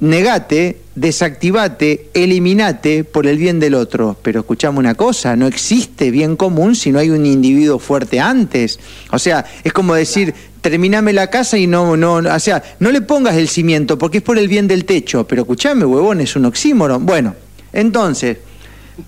negate, 0.00 0.78
desactivate, 0.94 2.08
eliminate 2.14 3.04
por 3.04 3.26
el 3.26 3.36
bien 3.36 3.60
del 3.60 3.74
otro. 3.74 4.16
Pero 4.22 4.40
escuchame 4.40 4.78
una 4.78 4.94
cosa, 4.94 5.36
no 5.36 5.46
existe 5.46 6.10
bien 6.10 6.36
común 6.36 6.74
si 6.74 6.92
no 6.92 6.98
hay 6.98 7.10
un 7.10 7.26
individuo 7.26 7.78
fuerte 7.78 8.20
antes. 8.20 8.78
O 9.10 9.18
sea, 9.18 9.44
es 9.64 9.72
como 9.72 9.94
decir, 9.94 10.34
terminame 10.60 11.12
la 11.12 11.28
casa 11.28 11.58
y 11.58 11.66
no, 11.66 11.96
no, 11.96 12.14
o 12.14 12.40
sea, 12.40 12.62
no 12.78 12.90
le 12.90 13.00
pongas 13.02 13.36
el 13.36 13.48
cimiento 13.48 13.98
porque 13.98 14.18
es 14.18 14.24
por 14.24 14.38
el 14.38 14.48
bien 14.48 14.68
del 14.68 14.84
techo. 14.84 15.26
Pero 15.26 15.42
escuchame, 15.42 15.84
huevón, 15.84 16.20
es 16.20 16.36
un 16.36 16.46
oxímoron. 16.46 17.04
Bueno, 17.04 17.34
entonces, 17.76 18.38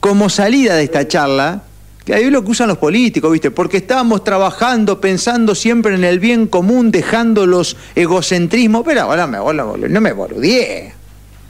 como 0.00 0.28
salida 0.28 0.76
de 0.76 0.85
esta 0.85 1.09
charla, 1.09 1.62
que 2.04 2.14
ahí 2.14 2.31
lo 2.31 2.44
que 2.44 2.50
usan 2.50 2.68
los 2.68 2.78
políticos, 2.78 3.33
¿viste? 3.33 3.50
Porque 3.50 3.78
estábamos 3.78 4.24
trabajando, 4.24 5.00
pensando 5.00 5.54
siempre 5.54 5.94
en 5.94 6.04
el 6.04 6.18
bien 6.18 6.46
común, 6.46 6.90
dejando 6.90 7.46
los 7.46 7.76
egocentrismos. 7.94 8.83
Pero 8.85 9.02
ahora 9.02 9.26
me, 9.26 9.38
no 9.38 10.00
me 10.00 10.12
boludeé. 10.12 10.92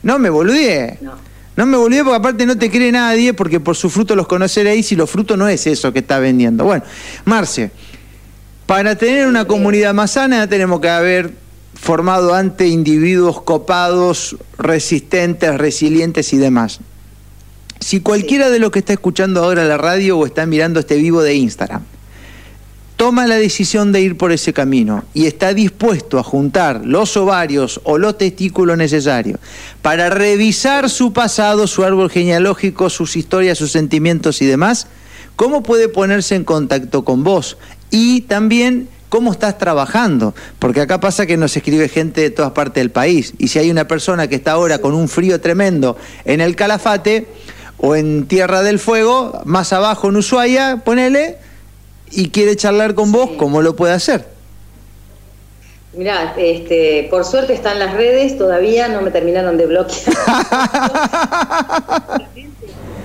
No 0.02 0.18
me 0.18 0.30
boludeé. 0.30 0.98
No. 1.00 1.12
no 1.56 1.66
me 1.66 1.76
boludeé 1.76 2.02
porque 2.04 2.16
aparte 2.16 2.46
no 2.46 2.56
te 2.56 2.70
cree 2.70 2.90
nadie, 2.90 3.34
porque 3.34 3.60
por 3.60 3.76
su 3.76 3.90
fruto 3.90 4.16
los 4.16 4.26
conoceréis 4.26 4.90
y 4.92 4.96
los 4.96 5.10
frutos 5.10 5.36
no 5.36 5.48
es 5.48 5.66
eso 5.66 5.92
que 5.92 6.00
está 6.00 6.18
vendiendo. 6.18 6.64
Bueno, 6.64 6.84
Marce, 7.24 7.70
para 8.66 8.96
tener 8.96 9.26
una 9.26 9.44
comunidad 9.44 9.94
más 9.94 10.12
sana 10.12 10.48
tenemos 10.48 10.80
que 10.80 10.88
haber 10.88 11.32
formado 11.74 12.34
ante 12.34 12.66
individuos 12.66 13.42
copados, 13.42 14.36
resistentes, 14.58 15.56
resilientes 15.56 16.32
y 16.32 16.36
demás. 16.36 16.80
Si 17.88 18.00
cualquiera 18.00 18.50
de 18.50 18.58
los 18.58 18.70
que 18.70 18.80
está 18.80 18.92
escuchando 18.92 19.42
ahora 19.42 19.64
la 19.64 19.78
radio 19.78 20.18
o 20.18 20.26
está 20.26 20.44
mirando 20.44 20.78
este 20.78 20.96
vivo 20.96 21.22
de 21.22 21.36
Instagram 21.36 21.80
toma 22.98 23.26
la 23.26 23.36
decisión 23.36 23.92
de 23.92 24.02
ir 24.02 24.18
por 24.18 24.30
ese 24.30 24.52
camino 24.52 25.04
y 25.14 25.24
está 25.24 25.54
dispuesto 25.54 26.18
a 26.18 26.22
juntar 26.22 26.82
los 26.84 27.16
ovarios 27.16 27.80
o 27.84 27.96
los 27.96 28.18
testículos 28.18 28.76
necesarios 28.76 29.40
para 29.80 30.10
revisar 30.10 30.90
su 30.90 31.14
pasado, 31.14 31.66
su 31.66 31.82
árbol 31.82 32.10
genealógico, 32.10 32.90
sus 32.90 33.16
historias, 33.16 33.56
sus 33.56 33.72
sentimientos 33.72 34.42
y 34.42 34.44
demás, 34.44 34.88
¿cómo 35.34 35.62
puede 35.62 35.88
ponerse 35.88 36.34
en 36.34 36.44
contacto 36.44 37.06
con 37.06 37.24
vos? 37.24 37.56
Y 37.90 38.20
también 38.20 38.90
cómo 39.08 39.32
estás 39.32 39.56
trabajando, 39.56 40.34
porque 40.58 40.82
acá 40.82 41.00
pasa 41.00 41.24
que 41.24 41.38
nos 41.38 41.56
escribe 41.56 41.88
gente 41.88 42.20
de 42.20 42.28
todas 42.28 42.52
partes 42.52 42.82
del 42.82 42.90
país 42.90 43.32
y 43.38 43.48
si 43.48 43.58
hay 43.58 43.70
una 43.70 43.88
persona 43.88 44.28
que 44.28 44.34
está 44.34 44.52
ahora 44.52 44.76
con 44.78 44.92
un 44.92 45.08
frío 45.08 45.40
tremendo 45.40 45.96
en 46.26 46.42
el 46.42 46.54
calafate, 46.54 47.26
o 47.78 47.94
en 47.94 48.26
Tierra 48.26 48.62
del 48.62 48.78
Fuego, 48.78 49.40
más 49.44 49.72
abajo 49.72 50.08
en 50.08 50.16
Ushuaia, 50.16 50.82
ponele, 50.84 51.38
y 52.10 52.30
quiere 52.30 52.56
charlar 52.56 52.94
con 52.94 53.12
vos, 53.12 53.30
¿cómo 53.38 53.62
lo 53.62 53.76
puede 53.76 53.94
hacer? 53.94 54.26
Mirá, 55.94 56.34
este, 56.36 57.06
por 57.10 57.24
suerte 57.24 57.54
están 57.54 57.78
las 57.78 57.94
redes, 57.94 58.36
todavía 58.36 58.88
no 58.88 59.00
me 59.02 59.10
terminaron 59.10 59.56
de 59.56 59.66
bloquear. 59.66 59.98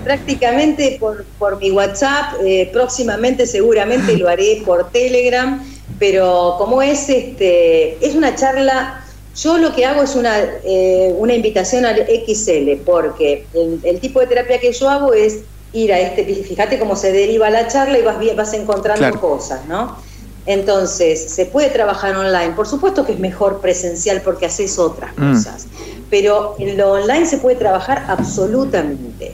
Prácticamente 0.03 0.97
por, 0.99 1.23
por 1.39 1.59
mi 1.59 1.71
WhatsApp, 1.71 2.33
eh, 2.45 2.69
próximamente 2.73 3.47
seguramente 3.47 4.17
lo 4.17 4.27
haré 4.27 4.61
por 4.65 4.91
Telegram, 4.91 5.63
pero 5.97 6.55
como 6.57 6.81
es 6.81 7.07
este, 7.09 8.05
es 8.05 8.15
una 8.15 8.35
charla 8.35 9.02
yo 9.35 9.57
lo 9.57 9.73
que 9.73 9.85
hago 9.85 10.03
es 10.03 10.15
una, 10.15 10.37
eh, 10.63 11.13
una 11.17 11.33
invitación 11.33 11.85
al 11.85 12.05
XL, 12.05 12.81
porque 12.85 13.47
el, 13.53 13.99
tipo 13.99 14.19
de 14.19 14.27
terapia 14.27 14.59
que 14.59 14.71
yo 14.71 14.89
hago 14.89 15.13
es 15.13 15.39
ir 15.73 15.91
a 15.91 15.99
este, 15.99 16.23
fíjate 16.23 16.77
cómo 16.77 16.95
se 16.95 17.11
deriva 17.11 17.49
la 17.49 17.67
charla 17.67 17.97
y 17.97 18.03
vas, 18.03 18.17
vas 18.35 18.53
encontrando 18.53 19.19
cosas, 19.19 19.65
¿no? 19.67 19.97
Entonces, 20.45 21.31
se 21.31 21.45
puede 21.45 21.69
trabajar 21.69 22.15
online, 22.15 22.51
por 22.51 22.67
supuesto 22.67 23.05
que 23.05 23.13
es 23.13 23.19
mejor 23.19 23.59
presencial 23.59 24.21
porque 24.21 24.45
haces 24.45 24.77
otras 24.77 25.11
mm. 25.17 25.33
cosas, 25.33 25.67
pero 26.09 26.55
en 26.59 26.77
lo 26.77 26.91
online 26.91 27.25
se 27.25 27.37
puede 27.37 27.55
trabajar 27.55 28.05
absolutamente, 28.09 29.33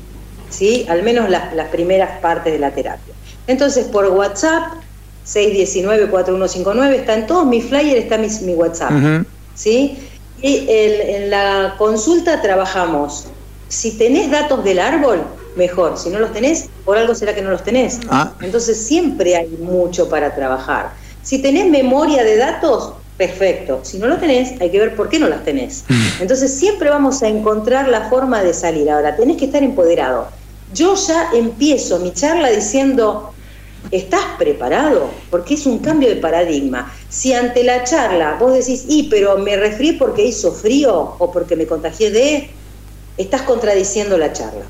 ¿sí? 0.50 0.86
Al 0.88 1.04
menos 1.04 1.30
las, 1.30 1.52
primeras 1.72 2.20
partes 2.22 2.54
de 2.54 2.60
la 2.60 2.72
terapia. 2.72 3.14
Entonces, 3.48 3.86
por 3.88 4.06
WhatsApp, 4.08 4.76
619-4159, 5.26 6.94
está 6.94 7.16
en 7.16 7.28
todos 7.28 7.46
mis 7.46 7.66
flyers, 7.66 8.04
está 8.04 8.18
mi, 8.18 8.30
mi 8.46 8.54
WhatsApp. 8.54 8.92
¿Sí? 9.60 9.98
Y 10.42 10.66
en 10.70 11.30
la 11.30 11.76
consulta 11.78 12.42
trabajamos, 12.42 13.26
si 13.68 13.98
tenés 13.98 14.32
datos 14.32 14.64
del 14.64 14.80
árbol, 14.80 15.22
mejor, 15.58 15.98
si 15.98 16.10
no 16.10 16.20
los 16.20 16.32
tenés, 16.32 16.70
por 16.86 16.98
algo 16.98 17.14
será 17.14 17.36
que 17.36 17.42
no 17.42 17.50
los 17.50 17.64
tenés. 17.64 18.00
Ah. 18.10 18.32
Entonces 18.42 18.82
siempre 18.82 19.36
hay 19.36 19.50
mucho 19.50 20.08
para 20.10 20.34
trabajar. 20.34 20.94
Si 21.22 21.42
tenés 21.42 21.70
memoria 21.70 22.24
de 22.24 22.38
datos, 22.38 22.94
perfecto. 23.18 23.82
Si 23.84 24.00
no 24.00 24.08
lo 24.08 24.18
tenés, 24.18 24.60
hay 24.62 24.72
que 24.72 24.80
ver 24.80 24.96
por 24.96 25.10
qué 25.10 25.20
no 25.20 25.28
las 25.28 25.44
tenés. 25.44 25.84
Entonces 26.22 26.54
siempre 26.54 26.90
vamos 26.90 27.22
a 27.22 27.28
encontrar 27.28 27.90
la 27.90 28.10
forma 28.10 28.42
de 28.42 28.54
salir. 28.54 28.90
Ahora, 28.90 29.18
tenés 29.18 29.36
que 29.36 29.46
estar 29.46 29.62
empoderado. 29.62 30.30
Yo 30.74 30.96
ya 30.96 31.32
empiezo 31.34 32.00
mi 32.00 32.14
charla 32.14 32.50
diciendo, 32.50 33.34
¿Estás 33.92 34.24
preparado? 34.38 35.10
Porque 35.32 35.56
es 35.56 35.66
un 35.66 35.80
cambio 35.80 36.10
de 36.10 36.18
paradigma. 36.18 36.94
Si 37.10 37.34
ante 37.34 37.64
la 37.64 37.84
charla 37.84 38.38
vos 38.40 38.54
decís, 38.54 38.86
y 38.88 39.04
pero 39.10 39.38
me 39.38 39.56
resfrié 39.58 39.94
porque 39.94 40.26
hizo 40.26 40.52
frío 40.52 41.16
o 41.18 41.32
porque 41.32 41.56
me 41.56 41.66
contagié 41.66 42.12
de, 42.12 42.50
estás 43.18 43.42
contradiciendo 43.44 44.18
la 44.18 44.32
charla. 44.32 44.66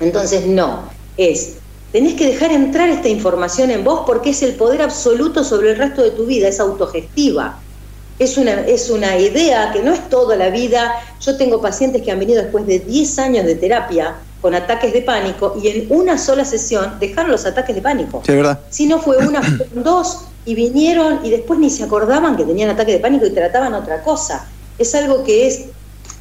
Entonces, 0.00 0.46
no, 0.46 0.90
es, 1.16 1.54
tenés 1.92 2.14
que 2.14 2.26
dejar 2.26 2.52
entrar 2.52 2.88
esta 2.90 3.08
información 3.08 3.70
en 3.70 3.84
vos 3.84 4.02
porque 4.06 4.30
es 4.30 4.42
el 4.42 4.54
poder 4.54 4.82
absoluto 4.82 5.44
sobre 5.44 5.70
el 5.70 5.78
resto 5.78 6.02
de 6.02 6.10
tu 6.10 6.26
vida, 6.26 6.48
es 6.48 6.60
autogestiva. 6.60 7.58
Es 8.18 8.36
una, 8.36 8.60
es 8.66 8.90
una 8.90 9.16
idea 9.18 9.72
que 9.72 9.82
no 9.82 9.92
es 9.92 10.08
toda 10.10 10.36
la 10.36 10.50
vida. 10.50 10.94
Yo 11.20 11.36
tengo 11.38 11.60
pacientes 11.60 12.02
que 12.02 12.12
han 12.12 12.18
venido 12.18 12.42
después 12.42 12.66
de 12.66 12.78
10 12.80 13.18
años 13.18 13.46
de 13.46 13.54
terapia 13.54 14.16
con 14.42 14.54
ataques 14.54 14.92
de 14.92 15.00
pánico 15.02 15.56
y 15.62 15.68
en 15.68 15.86
una 15.88 16.18
sola 16.18 16.44
sesión 16.44 16.94
dejaron 17.00 17.30
los 17.30 17.46
ataques 17.46 17.74
de 17.74 17.80
pánico. 17.80 18.22
Sí, 18.26 18.32
verdad. 18.32 18.58
Si 18.68 18.86
no 18.86 18.98
fue 19.00 19.16
una, 19.16 19.40
fueron 19.42 19.82
dos 19.84 20.24
y 20.44 20.54
vinieron 20.54 21.20
y 21.24 21.30
después 21.30 21.58
ni 21.60 21.70
se 21.70 21.84
acordaban 21.84 22.36
que 22.36 22.44
tenían 22.44 22.68
ataque 22.68 22.92
de 22.92 22.98
pánico 22.98 23.24
y 23.24 23.30
trataban 23.30 23.72
otra 23.72 24.02
cosa. 24.02 24.44
Es 24.78 24.94
algo 24.94 25.22
que 25.24 25.46
es, 25.46 25.66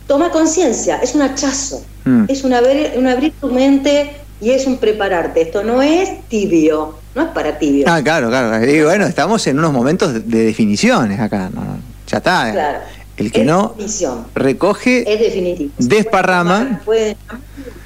toma 0.08 0.30
conciencia, 0.30 0.98
es 0.98 1.16
un 1.16 1.24
hachazo, 1.24 1.84
Mm. 2.04 2.26
es 2.30 2.44
un 2.44 2.52
abrir, 2.54 2.94
un 2.98 3.08
abrir 3.08 3.32
tu 3.40 3.48
mente 3.52 4.16
y 4.40 4.50
es 4.52 4.66
un 4.66 4.78
prepararte. 4.78 5.42
Esto 5.42 5.64
no 5.64 5.82
es 5.84 6.28
tibio, 6.30 6.96
no 7.14 7.22
es 7.24 7.28
para 7.30 7.60
tibio. 7.60 7.86
Ah, 7.88 8.02
claro, 8.04 8.30
claro. 8.30 8.66
Y 8.66 8.82
bueno, 8.84 9.06
estamos 9.06 9.46
en 9.46 9.60
unos 9.60 9.72
momentos 9.72 10.12
de, 10.14 10.20
de 10.22 10.46
definiciones 10.46 11.20
acá. 11.20 11.50
¿no? 11.54 11.62
Ya 12.08 12.18
está. 12.18 12.50
eh. 12.50 12.54
Claro. 12.54 12.80
El 13.18 13.32
que 13.32 13.42
es 13.42 13.46
no 13.48 13.68
definición, 13.78 14.26
recoge, 14.34 15.14
es 15.14 15.20
definitivo. 15.20 15.72
Desparrama. 15.78 16.82
Pueden 16.84 17.16
llamar, 17.30 17.40
pueden 17.46 17.81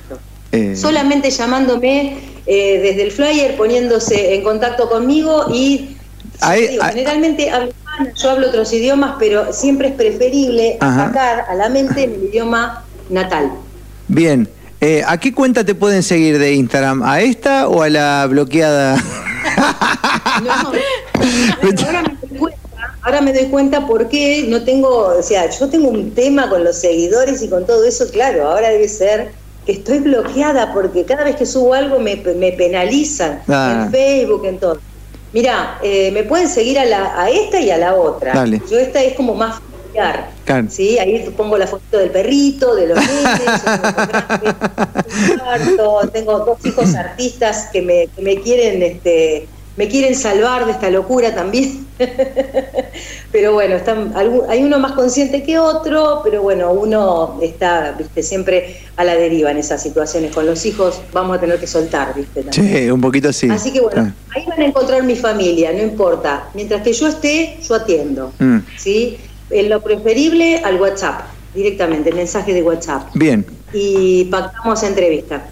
eh, 0.56 0.76
solamente 0.76 1.30
llamándome 1.30 2.18
eh, 2.46 2.80
desde 2.82 3.04
el 3.04 3.12
flyer, 3.12 3.56
poniéndose 3.58 4.36
en 4.36 4.44
contacto 4.44 4.89
conmigo 4.89 5.46
y 5.54 5.98
Ahí- 6.41 6.63
yo 6.65 6.72
digo, 6.72 6.84
ahí- 6.84 6.94
generalmente 6.94 7.50
hablo 7.50 7.72
yo 8.22 8.30
hablo 8.32 8.48
otros 8.50 8.74
idiomas, 8.74 9.15
pero 9.18 9.54
siempre 9.54 9.88
es 9.88 9.94
preferible 9.94 10.78
Ajá. 10.82 11.08
sacar 11.08 11.46
a 11.48 11.56
la 11.56 11.70
mente 11.70 12.04
el 12.04 12.26
idioma 12.26 12.84
natal. 13.10 13.52
Bien. 14.10 14.50
Eh, 14.82 15.02
¿A 15.08 15.18
qué 15.18 15.34
cuenta 15.34 15.63
te 15.63 15.74
pueden 15.76 16.04
seguir 16.04 16.38
de 16.38 16.54
Instagram? 16.54 17.02
¿A 17.04 17.22
esta 17.22 17.70
o 17.70 17.82
a 17.82 17.89
la 17.89 18.28
bloqueada? 18.30 19.02
No, 20.44 20.72
bueno, 21.62 21.82
ahora 21.86 22.02
me 22.04 22.18
doy 22.28 22.38
cuenta, 22.38 22.60
ahora 23.02 23.22
me 23.22 23.34
doy 23.34 23.46
cuenta 23.46 23.88
por 23.88 24.10
qué 24.10 24.46
no 24.50 24.63
tengo, 24.63 24.89
o 25.18 25.24
sea, 25.24 25.50
yo 25.50 25.70
tengo 25.70 25.88
un 25.89 26.12
tema 26.13 26.50
con 26.50 26.63
los 26.65 26.76
seguidores 26.78 27.41
y 27.41 27.48
con 27.50 27.65
todo 27.65 27.86
eso, 27.86 28.06
claro, 28.12 28.50
ahora 28.50 28.70
debe 28.70 28.89
ser 28.89 29.32
estoy 29.67 29.99
bloqueada 29.99 30.73
porque 30.73 31.04
cada 31.06 31.23
vez 31.23 31.36
que 31.36 31.45
subo 31.45 31.73
algo 31.73 31.99
me, 31.99 32.15
me 32.17 32.51
penalizan 32.51 33.41
Ah. 33.47 33.84
en 33.86 33.91
Facebook, 33.91 34.45
en 34.45 34.60
todo. 34.60 34.80
Mira, 35.34 35.80
eh, 35.84 36.12
me 36.12 36.23
pueden 36.23 36.47
seguir 36.47 36.80
a, 36.80 36.86
la, 36.86 37.21
a 37.21 37.30
esta 37.30 37.60
y 37.60 37.69
a 37.69 37.78
la 37.78 37.95
otra. 37.95 38.34
Dale. 38.34 38.62
Yo 38.69 38.80
esta 38.80 39.01
es 39.04 39.15
como 39.15 39.36
más 39.36 39.60
familiar. 39.60 40.30
¿sí? 40.69 40.97
Ahí 40.99 41.30
pongo 41.36 41.58
la 41.58 41.67
foto 41.67 41.97
del 41.97 42.10
perrito, 42.10 42.75
de 42.75 42.88
los 42.88 42.97
nenes, 42.97 43.63
tengo 46.13 46.39
dos 46.39 46.65
hijos 46.65 46.95
artistas 46.95 47.69
que 47.71 47.82
me, 47.82 48.08
que 48.15 48.21
me 48.21 48.41
quieren 48.41 48.84
este, 48.84 49.47
me 49.78 49.88
quieren 49.88 50.16
salvar 50.16 50.66
de 50.66 50.72
esta 50.72 50.90
locura 50.90 51.36
también. 51.36 51.86
pero 53.32 53.54
bueno, 53.54 53.76
están, 53.76 54.14
hay 54.48 54.64
uno 54.64 54.80
más 54.80 54.94
consciente 54.94 55.44
que 55.44 55.58
otro, 55.60 56.22
pero 56.24 56.42
bueno, 56.42 56.72
uno 56.72 57.40
está, 57.42 57.94
viste, 57.98 58.24
siempre 58.24 58.78
a 58.96 59.04
la 59.04 59.16
deriva 59.16 59.52
en 59.52 59.58
esas 59.58 59.82
situaciones. 59.82 60.34
Con 60.34 60.46
los 60.46 60.66
hijos 60.66 61.02
vamos 61.14 61.38
a 61.38 61.40
tener 61.40 61.60
que 61.60 61.68
soltar, 61.68 62.14
viste. 62.16 62.44
también. 62.44 62.86
Sí, 62.86 62.90
un 62.90 63.02
poquito 63.02 63.32
sí. 63.34 63.50
Así 63.50 63.72
que 63.72 63.82
bueno, 63.82 64.02
Ah. 64.02 64.14
ahí 64.36 64.46
van 64.48 64.62
a 64.62 64.66
encontrar 64.66 65.04
mi 65.04 65.16
familia, 65.16 65.72
no 65.74 65.82
importa. 65.82 66.50
Mientras 66.54 66.82
que 66.82 66.94
yo 66.94 67.08
esté, 67.08 67.58
yo 67.62 67.76
atiendo. 67.76 68.32
Mm. 68.40 68.60
¿sí? 68.78 69.18
En 69.50 69.70
lo 69.70 69.82
preferible 69.82 70.60
al 70.64 70.80
WhatsApp, 70.80 71.22
directamente, 71.54 72.10
el 72.10 72.16
mensaje 72.16 72.54
de 72.54 72.64
WhatsApp. 72.64 73.10
Bien. 73.14 73.46
Y 73.74 74.26
pactamos 74.26 74.84
entrevista. 74.84 75.46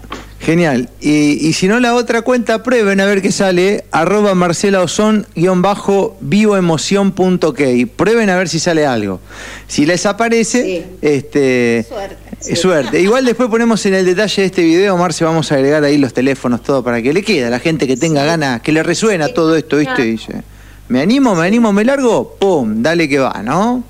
Genial. 0.44 0.90
Y, 1.00 1.46
y 1.48 1.52
si 1.54 1.68
no 1.68 1.80
la 1.80 1.94
otra 1.94 2.20
cuenta, 2.22 2.62
prueben 2.62 3.00
a 3.00 3.06
ver 3.06 3.22
qué 3.22 3.32
sale. 3.32 3.84
Arroba 3.92 4.34
Marcela 4.34 4.82
Ozón, 4.82 5.26
guion 5.34 5.62
bajo, 5.62 6.16
vivoemoción.ok. 6.20 7.60
Prueben 7.96 8.28
a 8.30 8.36
ver 8.36 8.48
si 8.48 8.58
sale 8.58 8.84
algo. 8.84 9.20
Si 9.66 9.86
les 9.86 10.04
aparece, 10.06 10.62
Sí. 10.62 10.84
este... 11.00 11.86
Suerte. 11.88 12.16
Es 12.46 12.60
suerte. 12.60 13.00
Igual 13.00 13.24
después 13.24 13.48
ponemos 13.48 13.84
en 13.86 13.94
el 13.94 14.04
detalle 14.04 14.42
de 14.42 14.46
este 14.46 14.62
video, 14.62 14.96
Marce, 14.98 15.24
vamos 15.24 15.50
a 15.50 15.54
agregar 15.54 15.82
ahí 15.82 15.96
los 15.96 16.12
teléfonos, 16.12 16.62
todo, 16.62 16.84
para 16.84 17.00
que 17.00 17.14
le 17.14 17.22
quede 17.22 17.46
a 17.46 17.50
la 17.50 17.58
gente 17.58 17.86
que 17.86 17.96
tenga 17.96 18.22
ganas, 18.24 18.60
que 18.60 18.70
le 18.70 18.82
resuena 18.82 19.28
todo 19.28 19.56
esto, 19.56 19.78
¿viste? 19.78 20.02
Ah. 20.02 20.04
Dice, 20.04 20.42
me 20.88 21.00
animo, 21.00 21.34
me 21.34 21.46
animo, 21.46 21.72
me 21.72 21.84
largo, 21.86 22.36
¡pum! 22.38 22.82
Dale 22.82 23.08
que 23.08 23.18
va, 23.18 23.40
¿no? 23.42 23.82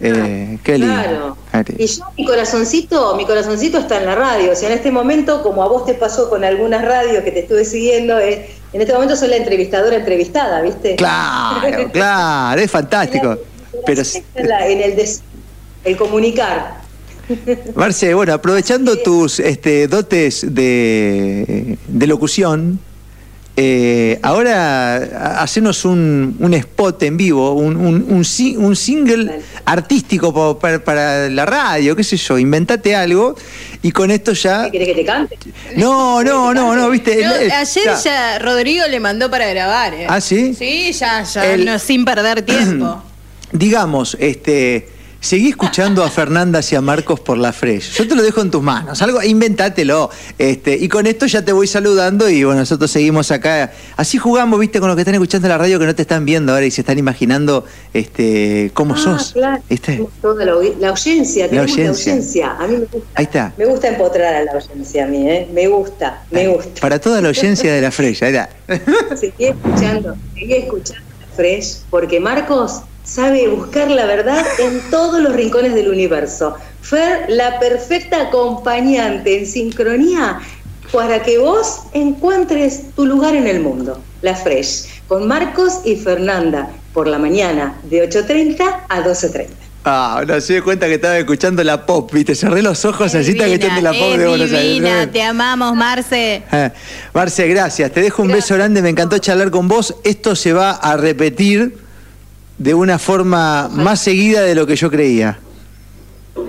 Eh, 0.00 0.58
qué 0.62 0.78
lindo. 0.78 0.94
Claro. 0.94 1.36
Y 1.78 1.86
yo, 1.86 2.04
mi 2.18 2.26
corazoncito, 2.26 3.16
mi 3.16 3.24
corazoncito 3.24 3.78
está 3.78 3.98
en 3.98 4.06
la 4.06 4.14
radio. 4.14 4.52
O 4.52 4.54
sea, 4.54 4.68
en 4.70 4.74
este 4.76 4.90
momento, 4.90 5.42
como 5.42 5.62
a 5.62 5.68
vos 5.68 5.86
te 5.86 5.94
pasó 5.94 6.28
con 6.28 6.44
algunas 6.44 6.84
radios 6.84 7.24
que 7.24 7.30
te 7.30 7.40
estuve 7.40 7.64
siguiendo, 7.64 8.18
eh, 8.18 8.50
en 8.72 8.80
este 8.80 8.92
momento 8.92 9.16
soy 9.16 9.28
la 9.28 9.36
entrevistadora 9.36 9.96
entrevistada, 9.96 10.60
¿viste? 10.60 10.96
Claro, 10.96 11.90
claro, 11.92 12.60
es 12.60 12.70
fantástico. 12.70 13.38
Pero, 13.86 14.02
en, 14.36 14.96
des- 14.96 15.22
el 15.84 15.96
comunicar. 15.96 16.80
Marce, 17.74 18.12
bueno, 18.14 18.34
aprovechando 18.34 18.98
tus 18.98 19.40
este, 19.40 19.88
dotes 19.88 20.44
de, 20.54 21.78
de 21.88 22.06
locución, 22.06 22.78
eh, 23.58 24.18
ahora 24.22 24.96
ha- 24.96 25.42
hacenos 25.42 25.84
un, 25.86 26.36
un 26.38 26.52
spot 26.54 27.02
en 27.04 27.16
vivo, 27.16 27.52
un, 27.54 27.76
un- 27.76 28.06
un 28.08 28.24
si- 28.24 28.56
un 28.56 28.76
single 28.76 29.40
artístico 29.64 30.32
pa- 30.34 30.58
para, 30.58 30.84
para 30.84 31.28
la 31.30 31.46
radio, 31.46 31.96
qué 31.96 32.04
sé 32.04 32.16
yo, 32.18 32.36
inventate 32.38 32.94
algo 32.94 33.34
y 33.82 33.92
con 33.92 34.10
esto 34.10 34.32
ya... 34.34 34.64
¿Qué 34.66 34.72
querés 34.72 34.88
que 34.88 34.94
te 34.94 35.04
cante? 35.06 35.38
No, 35.76 36.22
no, 36.22 36.52
no, 36.52 36.74
no, 36.76 36.90
viste. 36.90 37.24
No, 37.24 37.32
ayer 37.32 37.84
ya. 37.84 37.96
ya 37.96 38.38
Rodrigo 38.40 38.86
le 38.88 39.00
mandó 39.00 39.30
para 39.30 39.46
grabar. 39.46 39.94
¿eh? 39.94 40.06
¿Ah, 40.08 40.20
sí? 40.20 40.54
Sí, 40.54 40.92
ya, 40.92 41.22
ya, 41.22 41.52
El- 41.54 41.64
no, 41.64 41.78
sin 41.78 42.04
perder 42.04 42.42
tiempo. 42.42 43.02
digamos, 43.52 44.16
este, 44.20 44.88
seguí 45.20 45.48
escuchando 45.48 46.04
a 46.04 46.10
Fernanda 46.10 46.60
y 46.70 46.74
a 46.74 46.80
Marcos 46.80 47.20
por 47.20 47.36
la 47.38 47.52
Fresh. 47.52 47.94
Yo 47.94 48.06
te 48.06 48.14
lo 48.14 48.22
dejo 48.22 48.40
en 48.42 48.50
tus 48.50 48.62
manos. 48.62 49.02
Algo, 49.02 49.22
inventátelo. 49.22 50.10
Este, 50.38 50.76
y 50.76 50.88
con 50.88 51.06
esto 51.06 51.26
ya 51.26 51.44
te 51.44 51.52
voy 51.52 51.66
saludando 51.66 52.28
y 52.30 52.44
bueno, 52.44 52.60
nosotros 52.60 52.90
seguimos 52.90 53.30
acá. 53.30 53.72
Así 53.96 54.18
jugamos, 54.18 54.60
viste, 54.60 54.78
con 54.78 54.88
los 54.88 54.96
que 54.96 55.02
están 55.02 55.14
escuchando 55.14 55.48
la 55.48 55.58
radio 55.58 55.78
que 55.78 55.86
no 55.86 55.94
te 55.94 56.02
están 56.02 56.24
viendo 56.24 56.52
ahora 56.52 56.66
y 56.66 56.70
se 56.70 56.82
están 56.82 56.98
imaginando 56.98 57.64
este, 57.92 58.70
cómo 58.74 58.94
Ah, 58.94 58.98
sos. 58.98 59.32
claro. 59.32 59.62
¿Viste? 59.68 60.06
Toda 60.22 60.44
la, 60.44 60.52
la 60.78 60.88
audiencia, 60.90 61.48
tenemos 61.48 61.70
la 61.70 61.74
audiencia. 61.88 62.12
audiencia. 62.12 62.56
A 62.58 62.66
mí 62.66 62.74
me 62.76 62.84
gusta. 62.86 63.08
Ahí 63.14 63.24
está. 63.24 63.52
Me 63.56 63.66
gusta 63.66 63.88
empotrar 63.88 64.34
a 64.34 64.44
la 64.44 64.52
audiencia 64.52 65.04
a 65.04 65.06
mí, 65.08 65.28
¿eh? 65.28 65.48
Me 65.52 65.66
gusta, 65.66 66.22
me 66.30 66.46
gusta. 66.48 66.80
Para 66.80 67.00
toda 67.00 67.20
la 67.20 67.28
audiencia 67.28 67.72
de 67.72 67.80
la 67.80 67.90
Fresh, 67.90 68.22
ahí 68.24 68.34
está. 68.34 68.50
Seguí 69.16 69.46
escuchando, 69.46 70.14
seguí 70.34 70.52
escuchando 70.54 71.02
a 71.32 71.36
Fresh, 71.36 71.78
porque 71.90 72.20
Marcos 72.20 72.82
sabe 73.06 73.48
buscar 73.48 73.90
la 73.90 74.04
verdad 74.04 74.44
en 74.58 74.80
todos 74.90 75.22
los 75.22 75.32
rincones 75.32 75.74
del 75.74 75.88
universo. 75.88 76.56
Fer, 76.82 77.26
la 77.28 77.58
perfecta 77.58 78.22
acompañante 78.22 79.38
en 79.38 79.46
sincronía 79.46 80.40
para 80.92 81.22
que 81.22 81.38
vos 81.38 81.82
encuentres 81.92 82.94
tu 82.94 83.06
lugar 83.06 83.34
en 83.34 83.46
el 83.46 83.60
mundo. 83.60 84.00
La 84.22 84.34
Fresh, 84.34 85.02
con 85.08 85.26
Marcos 85.26 85.80
y 85.84 85.96
Fernanda, 85.96 86.68
por 86.92 87.06
la 87.06 87.18
mañana 87.18 87.76
de 87.84 88.08
8.30 88.08 88.84
a 88.88 89.04
12.30. 89.04 89.46
Ah, 89.88 90.24
no 90.26 90.40
se 90.40 90.54
dio 90.54 90.64
cuenta 90.64 90.86
que 90.86 90.94
estaba 90.94 91.16
escuchando 91.16 91.62
la 91.62 91.86
pop, 91.86 92.10
viste, 92.12 92.34
cerré 92.34 92.60
los 92.60 92.84
ojos 92.84 93.14
así 93.14 93.30
estaba 93.30 93.48
escuchando 93.48 93.82
la 93.82 93.92
pop 93.92 94.12
es 94.12 94.18
de 94.18 94.26
Buenos 94.26 94.52
Aires. 94.52 94.62
divina, 94.62 95.12
te 95.12 95.22
amamos, 95.22 95.76
Marce. 95.76 96.42
Eh, 96.50 96.70
Marce, 97.14 97.46
gracias. 97.46 97.92
Te 97.92 98.00
dejo 98.00 98.22
un 98.22 98.28
beso 98.32 98.54
grande. 98.56 98.82
Me 98.82 98.88
encantó 98.88 99.16
charlar 99.18 99.52
con 99.52 99.68
vos. 99.68 99.94
Esto 100.02 100.34
se 100.34 100.52
va 100.52 100.72
a 100.72 100.96
repetir 100.96 101.85
de 102.58 102.74
una 102.74 102.98
forma 102.98 103.68
más 103.72 104.00
seguida 104.00 104.42
de 104.42 104.54
lo 104.54 104.66
que 104.66 104.76
yo 104.76 104.90
creía. 104.90 105.38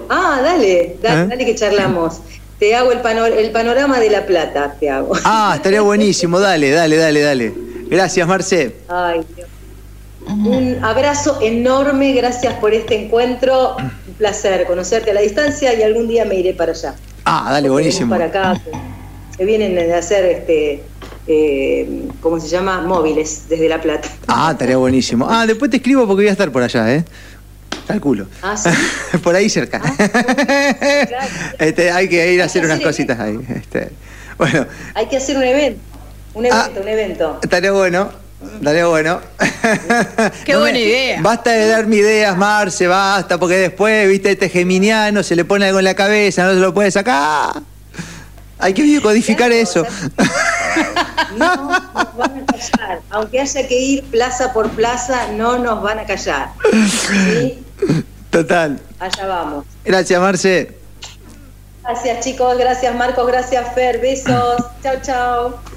Ah, 0.10 0.39
dale, 0.41 0.98
dale, 1.02 1.22
¿Eh? 1.24 1.28
dale 1.28 1.46
que 1.46 1.56
charlamos. 1.56 2.20
Te 2.60 2.76
hago 2.76 2.91
el, 2.91 2.99
pano- 3.01 3.26
el 3.26 3.51
panorama 3.51 3.99
de 3.99 4.10
La 4.10 4.26
Plata, 4.26 4.76
te 4.80 4.89
hago. 4.89 5.14
Ah, 5.24 5.53
estaría 5.55 5.82
buenísimo. 5.82 6.39
Dale, 6.39 6.72
dale, 6.72 6.97
dale, 6.97 7.22
dale. 7.22 7.53
Gracias, 7.89 8.28
Marce. 8.28 8.76
Ay, 8.88 9.22
Dios. 9.36 9.47
Un 10.28 10.84
abrazo 10.84 11.39
enorme, 11.41 12.12
gracias 12.14 12.53
por 12.55 12.74
este 12.74 13.05
encuentro. 13.05 13.78
Un 13.78 14.14
placer 14.18 14.66
conocerte 14.66 15.12
a 15.12 15.14
la 15.14 15.22
distancia 15.22 15.74
y 15.74 15.84
algún 15.84 16.08
día 16.08 16.26
me 16.26 16.36
iré 16.36 16.53
para 16.53 16.72
allá. 16.72 16.95
Ah, 17.24 17.47
dale, 17.51 17.70
buenísimo. 17.70 18.10
Para 18.10 18.26
acá, 18.26 18.60
que, 18.64 18.72
que 19.38 19.45
vienen 19.45 19.91
a 19.93 19.97
hacer, 19.97 20.26
este, 20.26 20.84
eh, 21.28 22.07
¿cómo 22.22 22.39
se 22.39 22.47
llama? 22.47 22.82
Móviles 22.82 23.43
desde 23.49 23.70
La 23.70 23.82
Plata. 23.82 24.09
Ah, 24.28 24.49
estaría 24.51 24.78
buenísimo. 24.78 25.28
Ah, 25.30 25.45
después 25.45 25.72
te 25.72 25.78
escribo 25.78 26.01
porque 26.07 26.24
voy 26.24 26.30
a 26.30 26.32
estar 26.32 26.51
por 26.51 26.63
allá, 26.63 26.93
¿eh? 26.93 27.05
Calculo. 27.88 28.28
Ah, 28.41 28.57
¿sí? 28.57 28.70
por 29.24 29.36
ahí 29.36 29.49
cerca. 29.49 29.80
claro. 29.80 31.28
Este, 31.59 31.91
hay 31.91 32.09
que 32.09 32.34
ir 32.34 32.41
a 32.41 32.45
hacer 32.45 32.65
unas 32.65 32.80
cositas 32.82 33.20
ahí. 33.20 33.39
Este, 33.55 33.91
bueno, 34.38 34.65
Hay 34.93 35.07
que 35.07 35.18
hacer 35.18 35.38
un 35.38 35.43
evento. 35.43 35.80
Un 36.34 36.45
evento, 36.45 36.82
un 36.82 36.88
evento. 36.88 37.39
Estaría 37.41 37.72
bueno. 37.72 38.09
Estaría 38.59 38.86
bueno. 38.86 39.20
Qué 40.45 40.55
buena 40.55 40.78
idea. 40.78 41.22
Basta 41.22 41.51
de 41.51 41.68
darme 41.68 41.95
ideas, 41.95 42.38
Marce, 42.38 42.86
basta, 42.86 43.39
porque 43.39 43.55
después, 43.55 44.07
viste, 44.07 44.32
este 44.32 44.49
geminiano 44.49 45.24
se 45.24 45.36
le 45.36 45.45
pone 45.45 45.65
algo 45.65 45.80
en 45.80 45.86
la 45.86 45.95
cabeza, 45.95 46.45
no 46.45 46.53
se 46.53 46.59
lo 46.59 46.74
puede 46.74 46.91
sacar. 46.91 47.61
Hay 48.59 48.74
que 48.74 49.01
codificar 49.01 49.49
Claro, 49.49 49.53
eso. 49.55 49.86
No 51.38 51.55
nos 51.55 52.17
van 52.17 52.43
a 52.43 52.45
callar. 52.45 53.01
Aunque 53.09 53.39
haya 53.39 53.67
que 53.67 53.80
ir 53.80 54.03
plaza 54.05 54.53
por 54.53 54.69
plaza, 54.71 55.28
no 55.34 55.57
nos 55.59 55.82
van 55.82 55.99
a 55.99 56.05
callar. 56.05 56.49
¿Sí? 56.71 57.63
Total. 58.30 58.80
Allá 58.99 59.28
vamos. 59.28 59.65
Gracias, 59.84 60.19
Marce. 60.19 60.78
Gracias 61.84 62.19
chicos, 62.25 62.57
gracias 62.57 62.93
Marcos, 62.95 63.25
gracias 63.28 63.73
Fer, 63.73 64.01
besos. 64.01 64.57
Chao, 64.84 64.95
chao. 65.01 65.76